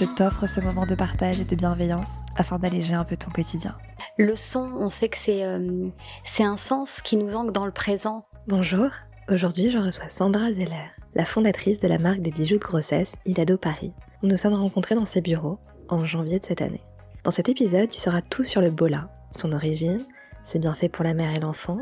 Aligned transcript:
je 0.00 0.06
t'offre 0.06 0.46
ce 0.46 0.60
moment 0.60 0.86
de 0.86 0.94
partage 0.94 1.40
et 1.40 1.44
de 1.44 1.54
bienveillance 1.54 2.20
afin 2.36 2.58
d'alléger 2.58 2.94
un 2.94 3.04
peu 3.04 3.18
ton 3.18 3.30
quotidien. 3.30 3.76
Le 4.16 4.34
son, 4.34 4.72
on 4.78 4.88
sait 4.88 5.10
que 5.10 5.18
c'est 5.18 5.44
euh, 5.44 5.84
c'est 6.24 6.42
un 6.42 6.56
sens 6.56 7.02
qui 7.02 7.18
nous 7.18 7.34
ancre 7.34 7.52
dans 7.52 7.66
le 7.66 7.70
présent. 7.70 8.24
Bonjour, 8.48 8.88
aujourd'hui 9.30 9.70
je 9.70 9.76
reçois 9.76 10.08
Sandra 10.08 10.52
Zeller, 10.54 10.88
la 11.14 11.26
fondatrice 11.26 11.80
de 11.80 11.88
la 11.88 11.98
marque 11.98 12.22
de 12.22 12.30
bijoux 12.30 12.54
de 12.54 12.64
grossesse 12.64 13.12
Ilado 13.26 13.58
Paris. 13.58 13.92
Nous 14.22 14.30
nous 14.30 14.38
sommes 14.38 14.54
rencontrés 14.54 14.94
dans 14.94 15.04
ses 15.04 15.20
bureaux 15.20 15.58
en 15.90 16.06
janvier 16.06 16.38
de 16.38 16.46
cette 16.46 16.62
année. 16.62 16.82
Dans 17.22 17.30
cet 17.30 17.50
épisode, 17.50 17.90
tu 17.90 18.00
sauras 18.00 18.22
tout 18.22 18.44
sur 18.44 18.62
le 18.62 18.70
bola, 18.70 19.10
son 19.36 19.52
origine, 19.52 20.00
ses 20.44 20.58
bienfaits 20.58 20.90
pour 20.90 21.04
la 21.04 21.12
mère 21.12 21.36
et 21.36 21.40
l'enfant, 21.40 21.78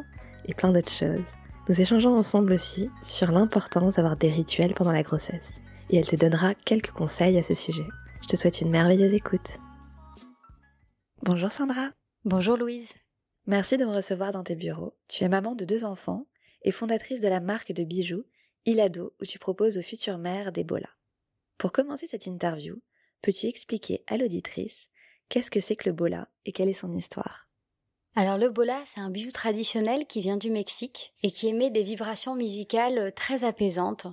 et 0.46 0.54
plein 0.54 0.72
d'autres 0.72 0.90
choses. 0.90 1.20
Nous 1.68 1.80
échangeons 1.80 2.16
ensemble 2.16 2.52
aussi 2.52 2.90
sur 3.00 3.30
l'importance 3.30 3.94
d'avoir 3.94 4.16
des 4.16 4.32
rituels 4.32 4.74
pendant 4.74 4.92
la 4.92 5.04
grossesse, 5.04 5.60
et 5.90 5.98
elle 5.98 6.06
te 6.06 6.16
donnera 6.16 6.54
quelques 6.54 6.90
conseils 6.90 7.38
à 7.38 7.44
ce 7.44 7.54
sujet. 7.54 7.86
Je 8.22 8.26
te 8.26 8.36
souhaite 8.36 8.60
une 8.60 8.70
merveilleuse 8.70 9.14
écoute. 9.14 9.58
Bonjour 11.22 11.52
Sandra. 11.52 11.90
Bonjour 12.24 12.56
Louise. 12.56 12.92
Merci 13.46 13.76
de 13.76 13.84
me 13.84 13.94
recevoir 13.94 14.32
dans 14.32 14.44
tes 14.44 14.54
bureaux. 14.54 14.94
Tu 15.08 15.24
es 15.24 15.28
maman 15.28 15.54
de 15.54 15.64
deux 15.64 15.84
enfants 15.84 16.26
et 16.62 16.72
fondatrice 16.72 17.20
de 17.20 17.28
la 17.28 17.40
marque 17.40 17.72
de 17.72 17.84
bijoux 17.84 18.24
Ilado 18.66 19.14
où 19.20 19.24
tu 19.24 19.38
proposes 19.38 19.78
aux 19.78 19.82
futures 19.82 20.18
mères 20.18 20.52
des 20.52 20.64
bolas. 20.64 20.94
Pour 21.56 21.72
commencer 21.72 22.06
cette 22.06 22.26
interview, 22.26 22.80
peux-tu 23.22 23.46
expliquer 23.46 24.04
à 24.06 24.16
l'auditrice 24.16 24.90
qu'est-ce 25.28 25.50
que 25.50 25.60
c'est 25.60 25.76
que 25.76 25.88
le 25.88 25.94
bola 25.94 26.28
et 26.44 26.52
quelle 26.52 26.68
est 26.68 26.74
son 26.74 26.94
histoire? 26.94 27.48
Alors 28.14 28.36
le 28.36 28.50
bola, 28.50 28.82
c'est 28.84 29.00
un 29.00 29.10
bijou 29.10 29.30
traditionnel 29.30 30.06
qui 30.06 30.20
vient 30.20 30.36
du 30.36 30.50
Mexique 30.50 31.14
et 31.22 31.30
qui 31.30 31.48
émet 31.48 31.70
des 31.70 31.84
vibrations 31.84 32.34
musicales 32.34 33.12
très 33.14 33.44
apaisantes. 33.44 34.06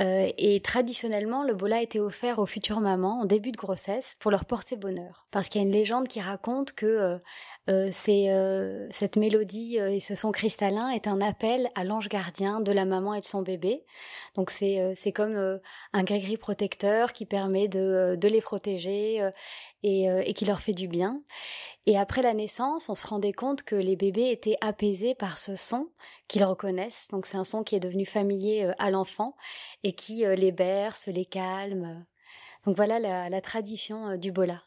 Euh, 0.00 0.30
et 0.38 0.60
traditionnellement, 0.60 1.42
le 1.42 1.54
bola 1.54 1.82
était 1.82 1.98
offert 1.98 2.38
aux 2.38 2.46
futures 2.46 2.80
mamans 2.80 3.20
en 3.20 3.24
début 3.24 3.50
de 3.50 3.56
grossesse 3.56 4.16
pour 4.20 4.30
leur 4.30 4.44
porter 4.44 4.76
bonheur. 4.76 5.26
Parce 5.30 5.48
qu'il 5.48 5.60
y 5.60 5.64
a 5.64 5.66
une 5.66 5.72
légende 5.72 6.06
qui 6.06 6.20
raconte 6.20 6.72
que 6.72 6.86
euh, 6.86 7.18
euh, 7.68 7.90
euh, 8.08 8.86
cette 8.90 9.16
mélodie 9.16 9.78
euh, 9.78 9.90
et 9.90 10.00
ce 10.00 10.14
son 10.14 10.32
cristallin 10.32 10.88
est 10.90 11.06
un 11.06 11.20
appel 11.20 11.68
à 11.74 11.84
l'ange 11.84 12.08
gardien 12.08 12.60
de 12.60 12.72
la 12.72 12.84
maman 12.84 13.14
et 13.14 13.20
de 13.20 13.24
son 13.24 13.42
bébé. 13.42 13.84
Donc 14.36 14.50
c'est, 14.50 14.92
c'est 14.94 15.12
comme 15.12 15.60
un 15.92 16.02
gris-gris 16.04 16.36
protecteur 16.36 17.12
qui 17.12 17.26
permet 17.26 17.68
de, 17.68 18.16
de 18.16 18.28
les 18.28 18.40
protéger 18.40 19.28
et, 19.82 20.04
et 20.04 20.34
qui 20.34 20.44
leur 20.44 20.60
fait 20.60 20.72
du 20.72 20.86
bien. 20.86 21.22
Et 21.86 21.96
après 21.96 22.22
la 22.22 22.34
naissance, 22.34 22.88
on 22.88 22.94
se 22.94 23.06
rendait 23.06 23.32
compte 23.32 23.62
que 23.62 23.74
les 23.74 23.96
bébés 23.96 24.30
étaient 24.30 24.58
apaisés 24.60 25.14
par 25.14 25.38
ce 25.38 25.56
son 25.56 25.88
qu'ils 26.26 26.44
reconnaissent. 26.44 27.08
Donc 27.10 27.26
c'est 27.26 27.38
un 27.38 27.44
son 27.44 27.64
qui 27.64 27.76
est 27.76 27.80
devenu 27.80 28.04
familier 28.04 28.72
à 28.78 28.90
l'enfant 28.90 29.36
et 29.84 29.94
qui 29.94 30.24
les 30.26 30.52
berce, 30.52 31.06
les 31.06 31.24
calme. 31.24 32.04
Donc 32.66 32.76
voilà 32.76 32.98
la, 32.98 33.30
la 33.30 33.40
tradition 33.40 34.16
du 34.16 34.32
bola. 34.32 34.62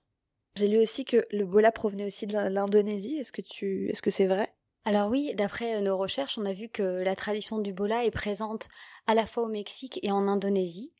J'ai 0.55 0.67
lu 0.67 0.79
aussi 0.79 1.05
que 1.05 1.25
le 1.31 1.45
bola 1.45 1.71
provenait 1.71 2.05
aussi 2.05 2.25
de 2.25 2.37
l'Indonésie. 2.37 3.17
Est-ce 3.17 3.31
que 3.31 3.41
tu, 3.41 3.89
est-ce 3.89 4.01
que 4.01 4.09
c'est 4.09 4.25
vrai? 4.25 4.51
Alors 4.83 5.11
oui, 5.11 5.35
d'après 5.35 5.79
nos 5.83 5.95
recherches, 5.95 6.39
on 6.39 6.45
a 6.45 6.53
vu 6.53 6.67
que 6.67 6.81
la 6.81 7.15
tradition 7.15 7.59
du 7.59 7.71
bola 7.71 8.03
est 8.03 8.11
présente 8.11 8.67
à 9.07 9.13
la 9.13 9.25
fois 9.25 9.43
au 9.43 9.47
Mexique 9.47 9.99
et 10.03 10.11
en 10.11 10.27
Indonésie, 10.27 10.93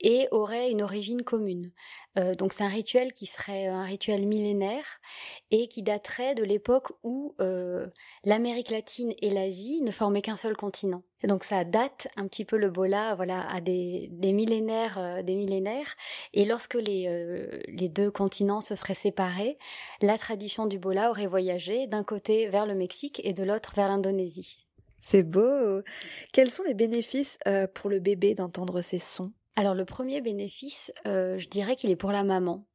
et 0.00 0.28
aurait 0.30 0.70
une 0.70 0.82
origine 0.82 1.22
commune. 1.22 1.72
Euh, 2.18 2.34
donc 2.34 2.52
c'est 2.52 2.64
un 2.64 2.68
rituel 2.68 3.12
qui 3.12 3.26
serait 3.26 3.66
un 3.66 3.84
rituel 3.84 4.26
millénaire 4.26 4.84
et 5.50 5.68
qui 5.68 5.82
daterait 5.82 6.34
de 6.34 6.44
l'époque 6.44 6.92
où 7.02 7.34
euh, 7.40 7.86
l'Amérique 8.24 8.70
latine 8.70 9.12
et 9.20 9.30
l'Asie 9.30 9.82
ne 9.82 9.90
formaient 9.90 10.22
qu'un 10.22 10.36
seul 10.36 10.56
continent. 10.56 11.02
Et 11.22 11.26
donc 11.26 11.44
ça 11.44 11.64
date 11.64 12.08
un 12.16 12.26
petit 12.26 12.44
peu 12.44 12.56
le 12.56 12.70
bola, 12.70 13.14
voilà, 13.14 13.48
à 13.50 13.60
des, 13.60 14.10
millénaires, 14.22 14.98
euh, 14.98 15.22
des 15.22 15.34
millénaires. 15.34 15.94
Et 16.32 16.44
lorsque 16.44 16.74
les 16.74 17.06
les 17.68 17.88
deux 17.88 18.10
continents 18.10 18.60
se 18.60 18.76
seraient 18.76 18.94
séparés, 18.94 19.56
la 20.00 20.18
tradition 20.18 20.66
du 20.66 20.78
bola 20.78 21.10
aurait 21.10 21.26
voyagé 21.26 21.86
d'un 21.86 22.04
côté 22.04 22.48
vers 22.48 22.66
le 22.66 22.74
Mexique 22.74 23.20
et 23.24 23.32
de 23.32 23.44
l'autre 23.44 23.72
vers 23.74 23.88
l'Indonésie. 23.88 24.65
C'est 25.08 25.22
beau. 25.22 25.82
Quels 26.32 26.50
sont 26.50 26.64
les 26.64 26.74
bénéfices 26.74 27.38
euh, 27.46 27.68
pour 27.72 27.90
le 27.90 28.00
bébé 28.00 28.34
d'entendre 28.34 28.82
ces 28.82 28.98
sons? 28.98 29.30
Alors 29.54 29.76
le 29.76 29.84
premier 29.84 30.20
bénéfice, 30.20 30.92
euh, 31.06 31.38
je 31.38 31.46
dirais 31.48 31.76
qu'il 31.76 31.92
est 31.92 31.96
pour 31.96 32.10
la 32.10 32.24
maman. 32.24 32.66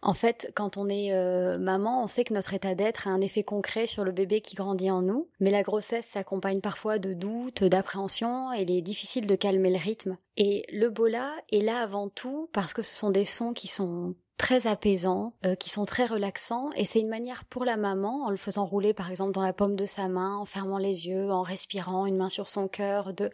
En 0.00 0.14
fait, 0.14 0.52
quand 0.54 0.76
on 0.76 0.88
est 0.88 1.12
euh, 1.12 1.58
maman, 1.58 2.04
on 2.04 2.06
sait 2.06 2.22
que 2.22 2.32
notre 2.32 2.54
état 2.54 2.76
d'être 2.76 3.08
a 3.08 3.10
un 3.10 3.20
effet 3.20 3.42
concret 3.42 3.88
sur 3.88 4.04
le 4.04 4.12
bébé 4.12 4.40
qui 4.40 4.54
grandit 4.54 4.92
en 4.92 5.02
nous, 5.02 5.28
mais 5.40 5.50
la 5.50 5.64
grossesse 5.64 6.06
s'accompagne 6.06 6.60
parfois 6.60 7.00
de 7.00 7.12
doutes, 7.12 7.64
d'appréhension, 7.64 8.52
et 8.52 8.62
il 8.62 8.70
est 8.70 8.80
difficile 8.80 9.26
de 9.26 9.34
calmer 9.34 9.70
le 9.70 9.78
rythme. 9.78 10.16
Et 10.36 10.66
le 10.72 10.90
bola 10.90 11.32
est 11.50 11.62
là 11.62 11.80
avant 11.80 12.08
tout 12.08 12.48
parce 12.52 12.72
que 12.72 12.84
ce 12.84 12.94
sont 12.94 13.10
des 13.10 13.24
sons 13.24 13.52
qui 13.52 13.66
sont 13.66 14.14
très 14.36 14.66
apaisants, 14.66 15.34
euh, 15.44 15.54
qui 15.54 15.70
sont 15.70 15.84
très 15.84 16.06
relaxants, 16.06 16.70
et 16.76 16.84
c'est 16.84 17.00
une 17.00 17.08
manière 17.08 17.44
pour 17.44 17.64
la 17.64 17.76
maman, 17.76 18.24
en 18.24 18.30
le 18.30 18.36
faisant 18.36 18.64
rouler 18.64 18.94
par 18.94 19.10
exemple 19.10 19.32
dans 19.32 19.42
la 19.42 19.52
paume 19.52 19.76
de 19.76 19.86
sa 19.86 20.08
main, 20.08 20.36
en 20.36 20.44
fermant 20.44 20.78
les 20.78 21.06
yeux, 21.06 21.30
en 21.30 21.42
respirant, 21.42 22.06
une 22.06 22.16
main 22.16 22.28
sur 22.28 22.48
son 22.48 22.68
cœur, 22.68 23.14
de 23.14 23.30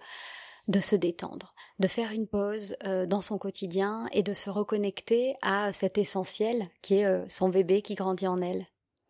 de 0.71 0.81
se 0.81 0.97
détendre, 0.97 1.55
de 1.79 1.89
faire 1.89 2.13
une 2.13 2.29
pause 2.29 2.77
euh, 2.85 3.05
dans 3.05 3.21
son 3.21 3.39
quotidien 3.39 4.07
et 4.13 4.23
de 4.23 4.33
se 4.33 4.51
reconnecter 4.51 5.35
à 5.43 5.73
cet 5.73 5.99
essentiel 5.99 6.69
qui 6.81 6.99
est 6.99 7.05
euh, 7.05 7.29
son 7.29 7.49
bébé 7.49 7.83
qui 7.83 7.97
grandit 7.97 8.29
en 8.29 8.41
elle. 8.41 8.67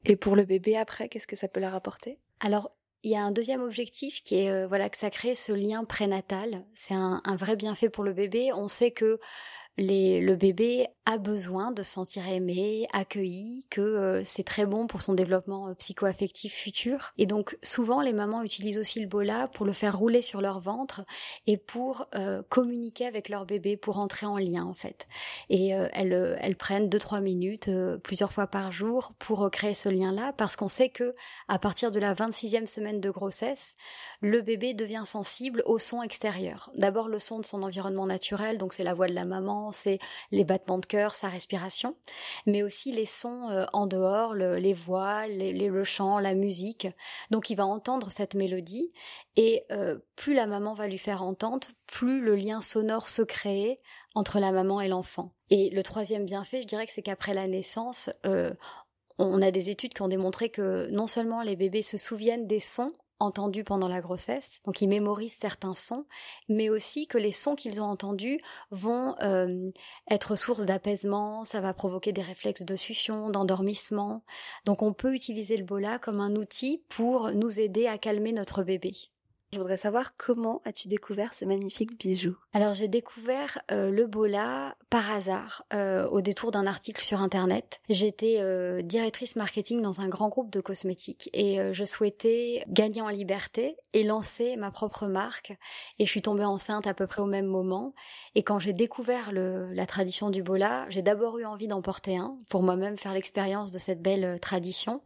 Et 0.07 0.17
pour 0.17 0.37
le 0.37 0.45
bébé 0.45 0.77
après, 0.77 1.09
qu'est-ce 1.09 1.27
que 1.27 1.37
ça 1.37 1.49
peut 1.49 1.61
leur 1.61 1.75
apporter? 1.75 2.19
Alors, 2.41 2.71
il 3.03 3.11
y 3.11 3.17
a 3.17 3.23
un 3.23 3.31
deuxième 3.31 3.63
objectif 3.63 4.23
qui 4.23 4.37
est 4.37 4.51
euh, 4.51 4.67
voilà 4.67 4.89
que 4.89 4.97
ça 4.97 5.11
crée 5.11 5.35
ce 5.35 5.53
lien 5.53 5.85
prénatal. 5.85 6.65
C'est 6.75 6.95
un, 6.95 7.21
un, 7.25 7.37
vrai 7.37 7.57
bienfait 7.57 7.91
pour 7.91 8.05
le 8.05 8.15
bébé. 8.15 8.53
On 8.55 8.69
sait 8.69 8.91
que 8.91 9.21
le 9.81 10.35
bébé 10.35 10.89
a 11.07 11.19
besoin 11.19 11.73
de 11.73 11.83
se 11.83 11.93
sentir 11.93 12.29
aimé, 12.29 12.87
accueilli, 12.93 13.67
que 13.71 13.81
euh, 13.81 14.23
c'est 14.25 14.45
très 14.45 14.67
bon 14.67 14.87
pour 14.87 15.03
son 15.03 15.15
développement 15.15 15.69
euh, 15.69 15.75
psycho-affectif 15.75 16.55
futur. 16.55 17.13
Et 17.19 17.27
donc 17.27 17.59
souvent 17.63 18.01
les 18.01 18.13
mamans 18.13 18.43
utilisent 18.43 18.79
aussi 18.79 19.01
le 19.01 19.09
bola 19.09 19.49
pour 19.49 19.67
le 19.67 19.73
faire 19.73 19.99
rouler 19.99 20.23
sur 20.23 20.41
leur 20.41 20.61
ventre 20.61 21.03
et 21.47 21.57
pour 21.57 22.07
euh, 22.15 22.43
communiquer 22.49 23.07
avec 23.07 23.29
leur 23.29 23.47
bébé, 23.47 23.77
pour 23.77 23.99
entrer 23.99 24.27
en 24.27 24.37
lien 24.37 24.65
en 24.65 24.75
fait. 24.75 25.09
Et 25.49 25.71
elles, 25.71 26.57
prennent 26.57 26.89
deux 26.89 26.99
trois 26.99 27.21
minutes 27.21 27.71
plusieurs 28.05 28.33
fois 28.33 28.47
par 28.47 28.71
jour 28.71 29.15
pour 29.19 29.51
créer 29.51 29.75
ce 29.75 29.89
lien-là 29.89 30.33
parce 30.37 30.57
qu'on 30.57 30.69
sait 30.69 30.91
que 30.91 31.15
à 31.49 31.59
partir 31.59 31.91
de 31.91 31.99
la 31.99 32.15
26e 32.15 32.67
semaine 32.67 33.01
de 33.01 33.11
grossesse, 33.11 33.77
le 34.21 34.43
bébé 34.43 34.75
devient 34.75 35.03
sensible 35.07 35.63
au 35.65 35.79
son 35.79 36.03
extérieur. 36.03 36.71
D'abord 36.77 37.09
le 37.09 37.19
son 37.19 37.39
de 37.39 37.47
son 37.47 37.63
environnement 37.63 38.07
naturel, 38.07 38.59
donc 38.59 38.75
c'est 38.75 38.85
la 38.85 38.95
voix 38.95 39.09
de 39.09 39.15
la 39.15 39.25
maman, 39.25 39.70
c'est 39.73 39.99
les 40.31 40.45
battements 40.45 40.79
de 40.79 40.87
cœur, 40.87 41.15
sa 41.15 41.29
respiration, 41.29 41.97
mais 42.47 42.63
aussi 42.63 42.93
les 42.93 43.07
sons 43.07 43.49
euh, 43.51 43.67
en 43.73 43.87
dehors, 43.87 44.35
le, 44.35 44.57
les 44.57 44.73
voix, 44.73 45.27
le 45.29 45.85
chant, 45.85 46.19
la 46.19 46.35
musique. 46.35 46.89
Donc 47.31 47.51
il 47.51 47.57
va 47.57 47.67
entendre 47.67 48.11
cette 48.11 48.35
mélodie 48.35 48.91
et 49.37 49.65
euh, 49.71 49.99
plus 50.17 50.35
la 50.35 50.47
maman 50.47 50.75
va 50.75 50.87
lui 50.87 50.99
faire 50.99 51.23
entendre, 51.23 51.69
plus 51.87 52.21
le 52.21 52.35
lien 52.35 52.61
sonore 52.61 53.09
se 53.09 53.23
crée 53.23 53.77
entre 54.15 54.41
la 54.41 54.53
maman 54.53 54.81
et 54.81 54.89
l'enfant. 54.89 55.33
Et 55.51 55.71
le 55.71 55.83
troisième 55.83 56.25
bienfait, 56.25 56.63
je 56.63 56.67
dirais 56.67 56.87
que 56.87 56.93
c'est 56.93 57.03
qu'après 57.03 57.35
la 57.35 57.47
naissance, 57.47 58.11
euh, 58.27 58.53
on 59.19 59.43
a 59.43 59.51
des 59.51 59.71
études 59.71 59.95
qui 59.95 60.03
ont 60.03 60.09
démontré 60.09 60.49
que 60.51 60.89
non 60.91 61.07
seulement 61.07 61.43
les 61.43 61.57
bébés 61.57 61.83
se 61.83 61.99
souviennent 61.99 62.47
des 62.47 62.61
sons 62.61 62.95
entendus 63.21 63.65
pendant 63.65 63.89
la 63.89 64.01
grossesse, 64.01 64.61
donc 64.65 64.83
ils 64.83 64.89
mémorisent 64.89 65.39
certains 65.41 65.75
sons, 65.75 66.07
mais 66.49 66.71
aussi 66.71 67.07
que 67.07 67.19
les 67.19 67.33
sons 67.33 67.55
qu'ils 67.55 67.81
ont 67.81 67.85
entendus 67.85 68.41
vont 68.71 69.15
euh, 69.23 69.71
être 70.11 70.37
source 70.37 70.65
d'apaisement, 70.65 71.45
ça 71.45 71.61
va 71.61 71.75
provoquer 71.75 72.13
des 72.13 72.23
réflexes 72.23 72.63
de 72.63 72.77
succion, 72.77 73.31
d'endormissement. 73.31 74.25
Donc 74.65 74.83
on 74.83 74.93
peut 74.93 75.15
utiliser 75.15 75.57
le 75.57 75.65
bola 75.65 75.99
comme 75.99 76.21
un 76.21 76.35
outil 76.37 76.83
pour 76.89 77.31
nous 77.31 77.61
aider 77.61 77.87
à 77.87 77.99
calmer 77.99 78.33
notre 78.33 78.63
bébé. 78.63 78.95
Je 79.53 79.59
voudrais 79.59 79.77
savoir 79.77 80.17
comment 80.17 80.63
as-tu 80.65 80.87
découvert 80.87 81.35
ce 81.35 81.45
magnifique 81.45 81.99
bijou? 81.99 82.37
Alors 82.53 82.75
j'ai 82.75 82.87
découvert 82.87 83.61
euh, 83.73 83.91
le 83.91 84.07
Bola 84.07 84.77
par 84.91 85.11
hasard 85.11 85.65
euh, 85.75 86.07
au 86.07 86.21
détour 86.21 86.53
d'un 86.53 86.69
article 86.69 87.03
sur 87.03 87.21
internet. 87.21 87.81
J'étais 87.89 88.37
euh, 88.39 88.81
directrice 88.81 89.35
marketing 89.35 89.83
dans 89.83 90.03
un 90.03 90.09
grand 90.09 90.29
groupe 90.29 90.51
de 90.51 90.61
cosmétiques 90.61 91.31
et 91.33 91.59
je 91.73 91.85
souhaitais 91.85 92.63
gagner 92.69 93.01
en 93.01 93.09
liberté 93.09 93.75
et 93.93 94.05
lancer 94.05 94.55
ma 94.55 94.71
propre 94.71 95.09
marque 95.09 95.53
et 95.99 96.07
je 96.07 96.11
suis 96.11 96.23
tombée 96.23 96.45
enceinte 96.45 96.87
à 96.87 96.95
peu 96.95 97.09
près 97.09 97.21
au 97.21 97.27
même 97.27 97.47
moment 97.47 97.93
et 98.37 98.45
quand 98.45 98.61
j'ai 98.61 98.73
découvert 98.73 99.33
la 99.33 99.87
tradition 99.87 100.31
du 100.31 100.45
Bola, 100.45 100.87
j'ai 100.91 101.03
d'abord 101.03 101.39
eu 101.39 101.45
envie 101.45 101.67
d'en 101.67 101.83
porter 101.83 102.17
un 102.17 102.39
pour 102.49 102.63
moi-même 102.63 102.99
faire 102.99 103.15
l'expérience 103.15 103.73
de 103.73 103.81
cette 103.81 104.01
belle 104.01 104.39
tradition 104.39 105.03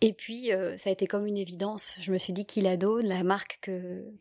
et 0.00 0.14
puis 0.14 0.52
ça 0.76 0.88
a 0.88 0.92
été 0.92 1.06
comme 1.06 1.26
une 1.26 1.36
évidence. 1.36 1.96
Je 2.00 2.12
me 2.12 2.16
suis 2.16 2.32
dit 2.32 2.46
qu'Ilado, 2.46 3.00
la 3.00 3.22
marque 3.22 3.58
que 3.60 3.73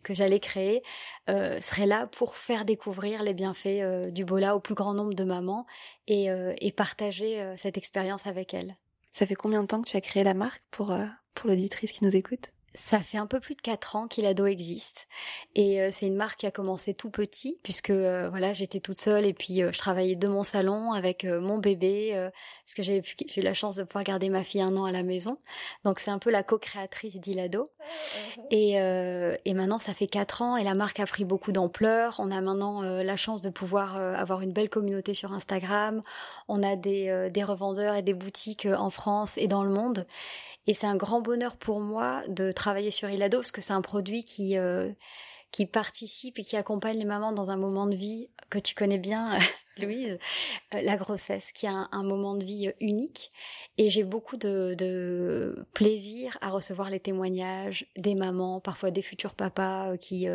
que, 0.04 0.14
j'allais 0.14 0.40
créer 0.40 0.84
euh, 1.30 1.60
serait 1.62 1.86
là 1.86 2.08
pour 2.08 2.36
faire 2.36 2.66
découvrir 2.66 3.24
les 3.24 3.34
bienfaits 3.34 3.82
euh, 3.82 4.12
du 4.12 4.26
Bola 4.26 4.56
au 4.56 4.60
plus 4.60 4.76
grand 4.76 4.94
nombre 4.94 5.14
de 5.14 5.24
mamans 5.24 5.66
et, 6.08 6.30
euh, 6.30 6.54
partager 6.76 7.54
cette 7.58 7.78
expérience 7.78 8.26
avec 8.26 8.54
elles. 8.54 8.76
Ça 9.12 9.28
fait 9.28 9.36
combien 9.36 9.62
de 9.62 9.68
temps 9.68 9.82
que 9.82 9.90
tu 9.90 9.96
as 9.96 10.02
créé 10.02 10.24
la 10.24 10.34
marque 10.34 10.64
pour, 10.72 10.98
pour 11.36 11.50
l'auditrice 11.50 11.92
qui 11.92 12.04
nous 12.04 12.16
écoute? 12.16 12.52
Ça 12.76 13.00
fait 13.00 13.18
un 13.18 13.28
peu 13.28 13.40
plus 13.40 13.56
de 13.56 13.62
quatre 13.62 13.96
ans 13.96 14.08
qu'Ilado 14.08 14.46
existe. 14.46 15.08
Et 15.56 15.82
euh, 15.82 15.90
c'est 15.92 16.08
une 16.08 16.16
marque 16.16 16.40
qui 16.40 16.48
a 16.48 16.52
commencé 16.52 16.94
tout 16.94 17.10
petit 17.10 17.60
puisque 17.62 17.92
euh, 17.92 18.30
voilà 18.30 18.54
j'étais 18.54 18.80
toute 18.80 18.98
seule 18.98 19.26
et 19.26 19.34
puis 19.34 19.62
euh, 19.62 19.72
je 19.72 19.78
travaillais 19.78 20.16
de 20.16 20.28
mon 20.28 20.44
salon 20.44 20.92
avec 20.92 21.24
mon 21.26 21.60
bébé 21.60 22.30
parce 22.66 22.74
que 22.76 22.84
j'ai 22.84 23.02
eu 23.38 23.42
la 23.42 23.54
chance 23.54 23.76
de 23.76 23.84
pouvoir 23.84 24.04
garder 24.04 24.30
ma 24.30 24.44
fille 24.44 24.62
un 24.62 24.76
an 24.76 24.86
à 24.86 24.92
la 24.92 25.04
maison. 25.04 25.38
Donc 25.84 26.00
c'est 26.00 26.12
un 26.12 26.20
peu 26.20 26.32
la 26.32 26.44
co-créatrice 26.44 27.20
d'Ilado. 27.20 27.66
Et, 28.50 28.74
et 28.74 29.54
maintenant 29.54 29.80
ça 29.80 29.94
fait 29.94 30.08
quatre 30.08 30.42
ans 30.42 30.58
et 30.58 30.64
la 30.64 30.74
marque 30.74 31.00
a 31.00 31.06
pris 31.06 31.26
beaucoup 31.26 31.52
d'ampleur. 31.52 32.16
On 32.20 32.32
a 32.32 32.42
maintenant 32.42 32.82
la 32.82 33.16
chance 33.16 33.42
de 33.42 33.50
pouvoir 33.50 33.98
avoir 33.98 34.42
une 34.42 34.52
belle 34.52 34.70
communauté 34.70 35.14
sur 35.14 35.34
Instagram. 35.34 36.02
On 36.48 36.64
a 36.64 36.76
des, 36.76 37.30
des 37.32 37.44
revendeurs 37.44 37.96
et 37.96 38.02
des 38.02 38.14
boutiques 38.14 38.66
en 38.66 38.90
France 38.90 39.38
et 39.38 39.48
dans 39.48 39.64
le 39.64 39.72
monde 39.72 40.06
et 40.66 40.74
c'est 40.74 40.88
un 40.88 40.96
grand 40.96 41.22
bonheur 41.22 41.58
pour 41.58 41.82
moi 41.82 42.24
de 42.28 42.52
travailler 42.52 42.92
sur 42.92 43.10
Ilado 43.10 43.40
parce 43.40 43.52
que 43.52 43.62
c'est 43.62 43.74
un 43.74 43.82
produit 43.82 44.24
qui 44.24 44.58
euh, 44.58 44.92
qui 45.52 45.66
participe 45.66 46.40
et 46.40 46.44
qui 46.44 46.56
accompagne 46.56 46.98
les 46.98 47.06
mamans 47.06 47.32
dans 47.32 47.52
un 47.52 47.58
moment 47.58 47.86
de 47.86 47.96
vie 47.96 48.30
que 48.50 48.58
tu 48.58 48.74
connais 48.74 48.98
bien, 48.98 49.38
Louise, 49.78 50.18
euh, 50.74 50.82
la 50.82 50.98
grossesse, 50.98 51.52
qui 51.52 51.68
a 51.68 51.90
un, 51.92 52.04
moment 52.04 52.36
de 52.36 52.44
vie 52.44 52.72
unique. 52.80 53.32
Et 53.78 53.90
j'ai 53.90 54.04
beaucoup 54.04 54.38
de, 54.38 54.76
de, 54.76 55.68
plaisir 55.74 56.38
à 56.42 56.50
recevoir 56.50 56.90
les 56.90 57.00
témoignages 57.00 57.86
des 57.98 58.16
mamans, 58.16 58.62
parfois 58.62 58.90
des 58.90 59.04
futurs 59.04 59.36
papas 59.36 59.92
euh, 59.92 59.98
qui 59.98 60.28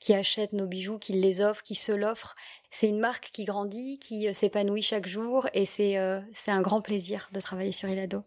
qui 0.00 0.14
achètent 0.14 0.52
nos 0.52 0.66
bijoux, 0.66 0.98
qui 0.98 1.12
les 1.12 1.40
offrent, 1.40 1.62
qui 1.62 1.74
se 1.74 1.92
l'offrent. 1.92 2.34
C'est 2.70 2.88
une 2.88 3.00
marque 3.00 3.30
qui 3.32 3.44
grandit, 3.44 3.98
qui 3.98 4.32
s'épanouit 4.34 4.82
chaque 4.82 5.06
jour, 5.06 5.48
et 5.54 5.66
c'est 5.66 5.98
c'est 6.32 6.50
un 6.50 6.62
grand 6.62 6.80
plaisir 6.80 7.28
de 7.32 7.40
travailler 7.40 7.72
sur 7.72 7.88
Ilado. 7.88 8.22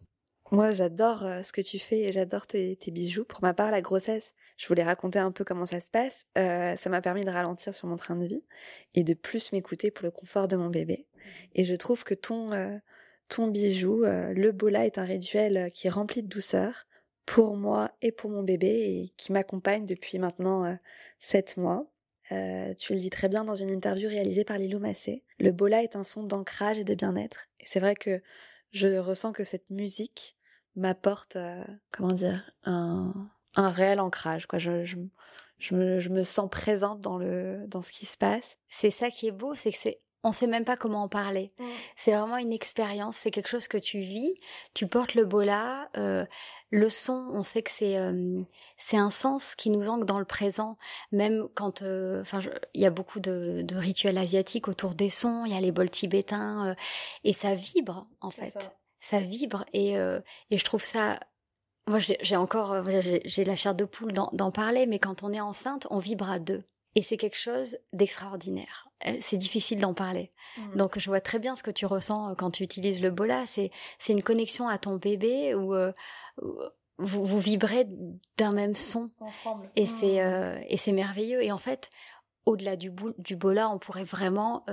Moi, 0.52 0.74
j'adore 0.74 1.24
euh, 1.24 1.44
ce 1.44 1.54
que 1.54 1.62
tu 1.62 1.80
fais 1.80 2.02
et 2.02 2.12
j'adore 2.12 2.46
tes, 2.46 2.78
bijoux. 2.88 3.24
Pour 3.24 3.42
ma 3.42 3.54
part, 3.54 3.72
la 3.72 3.82
grossesse, 3.82 4.34
je 4.58 4.68
voulais 4.68 4.84
raconter 4.84 5.18
un 5.18 5.32
peu 5.32 5.46
comment 5.46 5.66
ça 5.66 5.80
se 5.80 5.90
passe. 5.90 6.28
Euh, 6.38 6.76
ça 6.76 6.90
m'a 6.90 7.02
permis 7.02 7.24
de 7.24 7.30
ralentir 7.30 7.74
sur 7.74 7.88
mon 7.88 7.96
train 7.96 8.18
de 8.18 8.26
vie 8.26 8.44
et 8.94 9.06
de 9.06 9.14
plus 9.14 9.54
m'écouter 9.54 9.92
pour 9.92 10.04
le 10.04 10.12
confort 10.12 10.50
de 10.50 10.58
mon 10.58 10.70
bébé. 10.70 11.08
Et 11.56 11.64
je 11.64 11.74
trouve 11.74 12.04
que 12.04 12.14
ton, 12.14 12.52
euh, 12.52 12.78
ton 13.30 13.48
bijou, 13.48 14.04
le 14.04 14.52
bola, 14.52 14.86
est 14.86 14.98
un 14.98 15.06
rituel 15.06 15.72
qui 15.74 15.88
est 15.88 15.92
rempli 15.92 16.22
de 16.22 16.28
douceur 16.28 16.86
pour 17.26 17.56
moi 17.56 17.92
et 18.02 18.12
pour 18.12 18.30
mon 18.30 18.44
bébé 18.44 18.68
et 18.68 19.14
qui 19.16 19.32
m'accompagne 19.32 19.86
depuis 19.86 20.20
maintenant 20.20 20.78
sept 21.22 21.56
mois. 21.56 21.86
tu 22.30 22.94
le 22.94 23.00
dis 23.00 23.10
très 23.10 23.30
bien 23.30 23.46
dans 23.46 23.56
une 23.56 23.70
interview 23.70 24.10
réalisée 24.10 24.44
par 24.44 24.58
Lilou 24.58 24.80
Massé. 24.80 25.24
Le 25.40 25.52
bola 25.52 25.82
est 25.82 25.96
un 25.96 26.04
son 26.04 26.24
d'ancrage 26.24 26.78
et 26.78 26.84
de 26.84 26.94
bien-être. 26.94 27.48
Et 27.62 27.66
c'est 27.68 27.80
vrai 27.80 27.96
que 27.96 28.22
je 28.72 28.98
ressens 28.98 29.32
que 29.32 29.46
cette 29.46 29.70
musique 29.70 30.36
m'apporte, 30.76 31.36
euh, 31.36 31.64
comment 31.92 32.14
dire, 32.14 32.52
un, 32.64 33.14
un 33.56 33.70
réel 33.70 34.00
ancrage. 34.00 34.46
Quoi. 34.46 34.60
Je, 34.60 34.84
je, 34.84 34.98
je, 35.60 35.76
me, 35.76 36.00
je 36.00 36.10
me 36.10 36.24
sens 36.24 36.50
présente 36.50 37.02
dans, 37.02 37.18
le, 37.18 37.66
dans 37.68 37.82
ce 37.82 37.92
qui 37.92 38.06
se 38.06 38.18
passe. 38.18 38.58
C'est 38.68 38.92
ça 38.92 39.10
qui 39.10 39.28
est 39.28 39.32
beau, 39.32 39.56
c'est 39.56 39.72
que 39.72 39.78
c'est 39.78 40.02
on 40.24 40.32
sait 40.32 40.48
même 40.48 40.66
pas 40.66 40.78
comment 40.78 41.04
en 41.04 41.08
parler. 41.08 41.52
Mmh. 41.58 41.66
C'est 41.96 42.12
vraiment 42.12 42.38
une 42.38 42.54
expérience, 42.54 43.18
c'est 43.18 43.32
quelque 43.32 43.50
chose 43.50 43.68
que 43.68 43.78
tu 43.78 44.00
vis, 44.00 44.36
tu 44.74 44.86
portes 44.86 45.16
le 45.16 45.26
bola, 45.26 45.90
euh, 45.98 46.26
le 46.70 46.90
son, 46.90 47.30
on 47.34 47.44
sait 47.44 47.62
que 47.64 47.72
c'est 47.72 47.98
euh, 47.98 48.40
c'est 48.78 48.98
un 48.98 49.10
sens 49.10 49.56
qui 49.56 49.70
nous 49.70 49.90
ancre 49.90 50.06
dans 50.06 50.20
le 50.20 50.26
présent, 50.26 50.78
même 51.12 51.48
quand, 51.54 51.82
euh, 51.82 52.22
enfin, 52.22 52.40
il 52.74 52.82
y 52.82 52.86
a 52.86 52.90
beaucoup 52.90 53.20
de, 53.20 53.62
de, 53.64 53.76
rituels 53.76 54.18
asiatiques 54.18 54.68
autour 54.68 54.96
des 54.96 55.10
sons, 55.10 55.44
il 55.46 55.54
y 55.54 55.58
a 55.58 55.62
les 55.62 55.72
bols 55.72 55.90
tibétains 55.90 56.70
euh, 56.70 56.76
et 57.24 57.34
ça 57.34 57.56
vibre 57.56 58.08
en 58.22 58.32
fait 58.32 58.50
ça 58.50 58.60
vibre 59.12 59.66
et, 59.74 59.98
euh, 59.98 60.20
et 60.50 60.58
je 60.58 60.66
trouve 60.66 60.84
ça 60.84 61.20
moi 61.88 62.00
j'ai 62.00 62.36
encore 62.36 62.74
euh, 62.74 62.84
j'ai 63.26 63.44
la 63.44 63.56
chair 63.56 63.76
de 63.76 63.86
poule 63.86 64.14
d'en 64.14 64.52
parler 64.52 64.86
mais 64.86 65.00
quand 65.00 65.24
on 65.24 65.34
est 65.34 65.42
enceinte 65.42 65.88
on 65.90 66.00
vibre 66.00 66.30
à 66.30 66.40
deux 66.40 66.64
et 66.96 67.04
c'est 67.04 67.16
quelque 67.16 67.38
chose 67.38 67.78
d'extraordinaire. 67.94 68.90
Euh, 69.08 69.16
c'est 69.22 69.38
difficile 69.38 69.80
d'en 69.80 69.94
parler. 69.94 70.30
Mmh. 70.58 70.76
donc 70.76 71.00
je 71.00 71.10
vois 71.10 71.22
très 71.22 71.40
bien 71.40 71.56
ce 71.56 71.64
que 71.64 71.72
tu 71.72 71.86
ressens 71.86 72.36
quand 72.36 72.52
tu 72.52 72.64
utilises 72.64 73.02
le 73.02 73.10
bola. 73.10 73.46
C'est 73.46 73.72
c'est 74.00 74.14
une 74.14 74.24
connexion 74.24 74.68
à 74.68 74.78
ton 74.78 74.98
bébé 74.98 75.56
où, 75.56 75.74
vous, 76.98 77.26
vous 77.26 77.40
vibrez 77.40 77.88
d'un 78.38 78.52
même 78.52 78.76
son. 78.76 79.10
Ensemble. 79.22 79.72
Et 79.76 79.86
c'est 79.86 80.24
mmh. 80.24 80.64
et 80.68 80.78
c'est 80.78 80.92
merveilleux. 80.92 81.42
Et 81.42 81.52
en 81.52 81.58
fait 81.58 81.90
au-delà 82.46 82.76
du, 82.76 82.92
du 83.18 83.36
bola, 83.36 83.70
on 83.70 83.80
pourrait 83.80 84.04
vraiment 84.04 84.66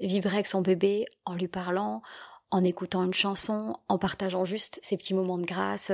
vibrer 0.00 0.36
avec 0.36 0.46
son 0.46 0.62
bébé 0.62 1.04
en 1.24 1.34
lui 1.34 1.48
parlant, 1.48 2.02
en 2.50 2.64
écoutant 2.64 3.04
une 3.04 3.14
chanson, 3.14 3.76
en 3.88 3.98
partageant 3.98 4.44
juste 4.44 4.80
ces 4.82 4.96
petits 4.96 5.14
moments 5.14 5.38
de 5.38 5.46
grâce. 5.46 5.92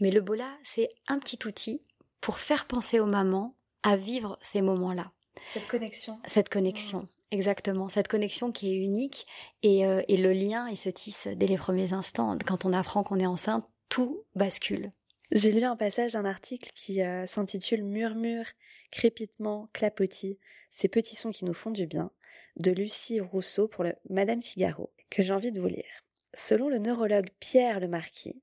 Mais 0.00 0.10
le 0.10 0.20
bola, 0.20 0.48
c'est 0.62 0.90
un 1.06 1.18
petit 1.18 1.38
outil 1.46 1.82
pour 2.20 2.38
faire 2.38 2.66
penser 2.66 3.00
aux 3.00 3.06
mamans 3.06 3.54
à 3.82 3.96
vivre 3.96 4.38
ces 4.40 4.62
moments-là. 4.62 5.12
Cette 5.52 5.66
connexion. 5.66 6.18
Cette 6.26 6.48
connexion, 6.48 7.00
mmh. 7.00 7.08
exactement. 7.32 7.88
Cette 7.88 8.08
connexion 8.08 8.50
qui 8.50 8.72
est 8.72 8.82
unique 8.82 9.26
et, 9.62 9.86
euh, 9.86 10.02
et 10.08 10.16
le 10.16 10.32
lien, 10.32 10.68
il 10.68 10.76
se 10.76 10.88
tisse 10.88 11.26
dès 11.26 11.46
les 11.46 11.58
premiers 11.58 11.92
instants. 11.92 12.36
Quand 12.46 12.64
on 12.64 12.72
apprend 12.72 13.02
qu'on 13.02 13.20
est 13.20 13.26
enceinte, 13.26 13.68
tout 13.88 14.24
bascule. 14.34 14.92
J'ai 15.32 15.52
lu 15.52 15.64
un 15.64 15.76
passage 15.76 16.12
d'un 16.12 16.24
article 16.24 16.70
qui 16.74 17.02
euh, 17.02 17.26
s'intitule 17.26 17.84
Murmure, 17.84 18.46
crépitement, 18.90 19.68
clapotis, 19.72 20.38
ces 20.70 20.88
petits 20.88 21.16
sons 21.16 21.30
qui 21.30 21.44
nous 21.44 21.54
font 21.54 21.70
du 21.70 21.86
bien, 21.86 22.10
de 22.56 22.70
Lucie 22.70 23.20
Rousseau 23.20 23.68
pour 23.68 23.84
le 23.84 23.94
Madame 24.08 24.42
Figaro 24.42 24.90
que 25.10 25.22
j'ai 25.22 25.32
envie 25.32 25.52
de 25.52 25.60
vous 25.60 25.68
lire. 25.68 26.04
Selon 26.34 26.68
le 26.68 26.78
neurologue 26.78 27.30
Pierre 27.40 27.80
le 27.80 27.88
Marquis, 27.88 28.42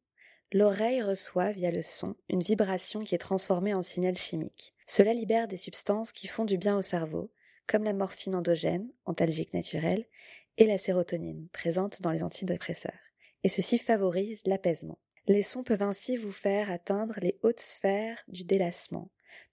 l'oreille 0.53 1.01
reçoit 1.01 1.51
via 1.51 1.71
le 1.71 1.81
son 1.81 2.15
une 2.29 2.43
vibration 2.43 3.03
qui 3.03 3.15
est 3.15 3.19
transformée 3.19 3.73
en 3.73 3.81
signal 3.81 4.15
chimique. 4.15 4.73
Cela 4.87 5.13
libère 5.13 5.47
des 5.47 5.57
substances 5.57 6.11
qui 6.11 6.27
font 6.27 6.45
du 6.45 6.57
bien 6.57 6.77
au 6.77 6.81
cerveau, 6.81 7.31
comme 7.67 7.83
la 7.83 7.93
morphine 7.93 8.35
endogène, 8.35 8.89
antalgique 9.05 9.53
naturelle, 9.53 10.05
et 10.57 10.65
la 10.65 10.77
sérotonine, 10.77 11.47
présente 11.53 12.01
dans 12.01 12.11
les 12.11 12.23
antidépresseurs. 12.23 12.91
Et 13.43 13.49
ceci 13.49 13.77
favorise 13.77 14.41
l'apaisement. 14.45 14.99
Les 15.27 15.43
sons 15.43 15.63
peuvent 15.63 15.81
ainsi 15.81 16.17
vous 16.17 16.31
faire 16.31 16.71
atteindre 16.71 17.15
les 17.21 17.39
hautes 17.43 17.59
sphères 17.59 18.21
du 18.27 18.43
délassement. 18.43 19.09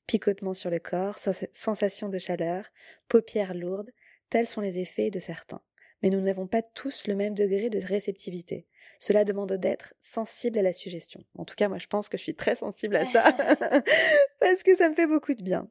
Picotement 0.07 0.55
sur 0.55 0.71
le 0.71 0.79
corps, 0.79 1.19
sensation 1.53 2.09
de 2.09 2.19
chaleur, 2.19 2.65
paupières 3.09 3.55
lourdes, 3.55 3.91
tels 4.31 4.47
sont 4.47 4.61
les 4.61 4.79
effets 4.79 5.11
de 5.11 5.21
certains 5.21 5.63
mais 6.03 6.11
nous 6.11 6.21
n'avons 6.21 6.47
pas 6.47 6.63
tous 6.63 7.07
le 7.07 7.15
même 7.15 7.35
degré 7.35 7.71
de 7.71 7.85
réceptivité. 7.85 8.67
Cela 9.01 9.25
demande 9.25 9.53
d'être 9.55 9.95
sensible 10.03 10.59
à 10.59 10.63
la 10.63 10.73
suggestion. 10.73 11.25
En 11.37 11.45
tout 11.45 11.55
cas, 11.55 11.69
moi, 11.69 11.79
je 11.79 11.87
pense 11.87 12.09
que 12.09 12.19
je 12.19 12.23
suis 12.23 12.35
très 12.35 12.57
sensible 12.57 12.97
à 12.97 13.07
ça, 13.07 13.33
parce 14.41 14.63
que 14.63 14.77
ça 14.77 14.89
me 14.89 14.95
fait 14.95 15.07
beaucoup 15.07 15.35
de 15.35 15.43
bien. 15.43 15.69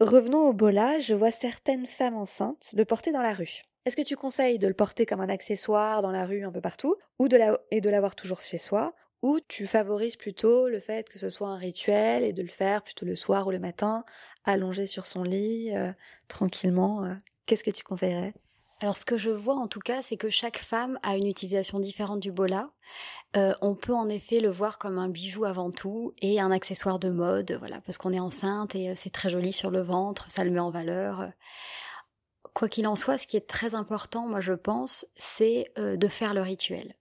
Revenons 0.00 0.48
au 0.48 0.52
bola, 0.52 0.98
je 0.98 1.14
vois 1.14 1.30
certaines 1.30 1.86
femmes 1.86 2.16
enceintes 2.16 2.70
le 2.74 2.84
porter 2.84 3.12
dans 3.12 3.22
la 3.22 3.34
rue. 3.34 3.62
Est-ce 3.84 3.96
que 3.96 4.02
tu 4.02 4.16
conseilles 4.16 4.58
de 4.58 4.66
le 4.66 4.74
porter 4.74 5.06
comme 5.06 5.20
un 5.20 5.28
accessoire 5.28 6.02
dans 6.02 6.10
la 6.10 6.24
rue 6.24 6.44
un 6.44 6.50
peu 6.50 6.60
partout, 6.60 6.96
ou 7.18 7.28
de 7.28 7.36
la... 7.36 7.60
et 7.70 7.80
de 7.80 7.90
l'avoir 7.90 8.16
toujours 8.16 8.40
chez 8.40 8.58
soi, 8.58 8.94
ou 9.22 9.40
tu 9.46 9.66
favorises 9.66 10.16
plutôt 10.16 10.68
le 10.68 10.80
fait 10.80 11.08
que 11.08 11.18
ce 11.18 11.30
soit 11.30 11.48
un 11.48 11.56
rituel 11.56 12.24
et 12.24 12.32
de 12.32 12.42
le 12.42 12.48
faire 12.48 12.82
plutôt 12.82 13.06
le 13.06 13.14
soir 13.14 13.46
ou 13.46 13.50
le 13.50 13.58
matin, 13.58 14.04
allongé 14.44 14.86
sur 14.86 15.06
son 15.06 15.22
lit, 15.22 15.74
euh, 15.74 15.92
tranquillement 16.28 17.04
euh, 17.04 17.14
Qu'est-ce 17.46 17.64
que 17.64 17.70
tu 17.70 17.84
conseillerais? 17.84 18.34
Alors 18.80 18.96
ce 18.96 19.04
que 19.04 19.16
je 19.16 19.30
vois 19.30 19.54
en 19.54 19.68
tout 19.68 19.80
cas, 19.80 20.02
c'est 20.02 20.16
que 20.16 20.30
chaque 20.30 20.58
femme 20.58 20.98
a 21.02 21.16
une 21.16 21.26
utilisation 21.26 21.78
différente 21.78 22.20
du 22.20 22.32
bola. 22.32 22.70
Euh, 23.36 23.54
on 23.60 23.74
peut 23.74 23.94
en 23.94 24.08
effet 24.08 24.40
le 24.40 24.50
voir 24.50 24.78
comme 24.78 24.98
un 24.98 25.08
bijou 25.08 25.44
avant 25.44 25.70
tout 25.70 26.12
et 26.20 26.40
un 26.40 26.50
accessoire 26.50 26.98
de 26.98 27.08
mode, 27.08 27.52
voilà, 27.58 27.80
parce 27.80 27.98
qu'on 27.98 28.12
est 28.12 28.20
enceinte 28.20 28.74
et 28.74 28.90
euh, 28.90 28.92
c'est 28.94 29.10
très 29.10 29.30
joli 29.30 29.52
sur 29.52 29.70
le 29.70 29.80
ventre, 29.80 30.30
ça 30.30 30.44
le 30.44 30.50
met 30.50 30.60
en 30.60 30.70
valeur. 30.70 31.30
Quoi 32.52 32.68
qu'il 32.68 32.86
en 32.86 32.94
soit, 32.94 33.18
ce 33.18 33.26
qui 33.26 33.36
est 33.36 33.48
très 33.48 33.74
important, 33.74 34.28
moi 34.28 34.40
je 34.40 34.52
pense, 34.52 35.06
c'est 35.16 35.72
euh, 35.78 35.96
de 35.96 36.08
faire 36.08 36.34
le 36.34 36.42
rituel. 36.42 36.94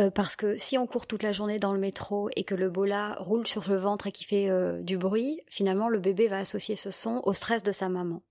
Euh, 0.00 0.10
parce 0.10 0.34
que 0.34 0.58
si 0.58 0.76
on 0.76 0.86
court 0.88 1.06
toute 1.06 1.22
la 1.22 1.32
journée 1.32 1.60
dans 1.60 1.72
le 1.72 1.78
métro 1.78 2.28
et 2.34 2.42
que 2.42 2.56
le 2.56 2.68
bola 2.68 3.16
roule 3.20 3.46
sur 3.46 3.68
le 3.68 3.76
ventre 3.76 4.08
et 4.08 4.12
qui 4.12 4.24
fait 4.24 4.50
euh, 4.50 4.82
du 4.82 4.98
bruit, 4.98 5.40
finalement 5.48 5.88
le 5.88 6.00
bébé 6.00 6.26
va 6.26 6.38
associer 6.38 6.74
ce 6.74 6.90
son 6.90 7.20
au 7.24 7.32
stress 7.32 7.62
de 7.62 7.70
sa 7.70 7.88
maman. 7.88 8.22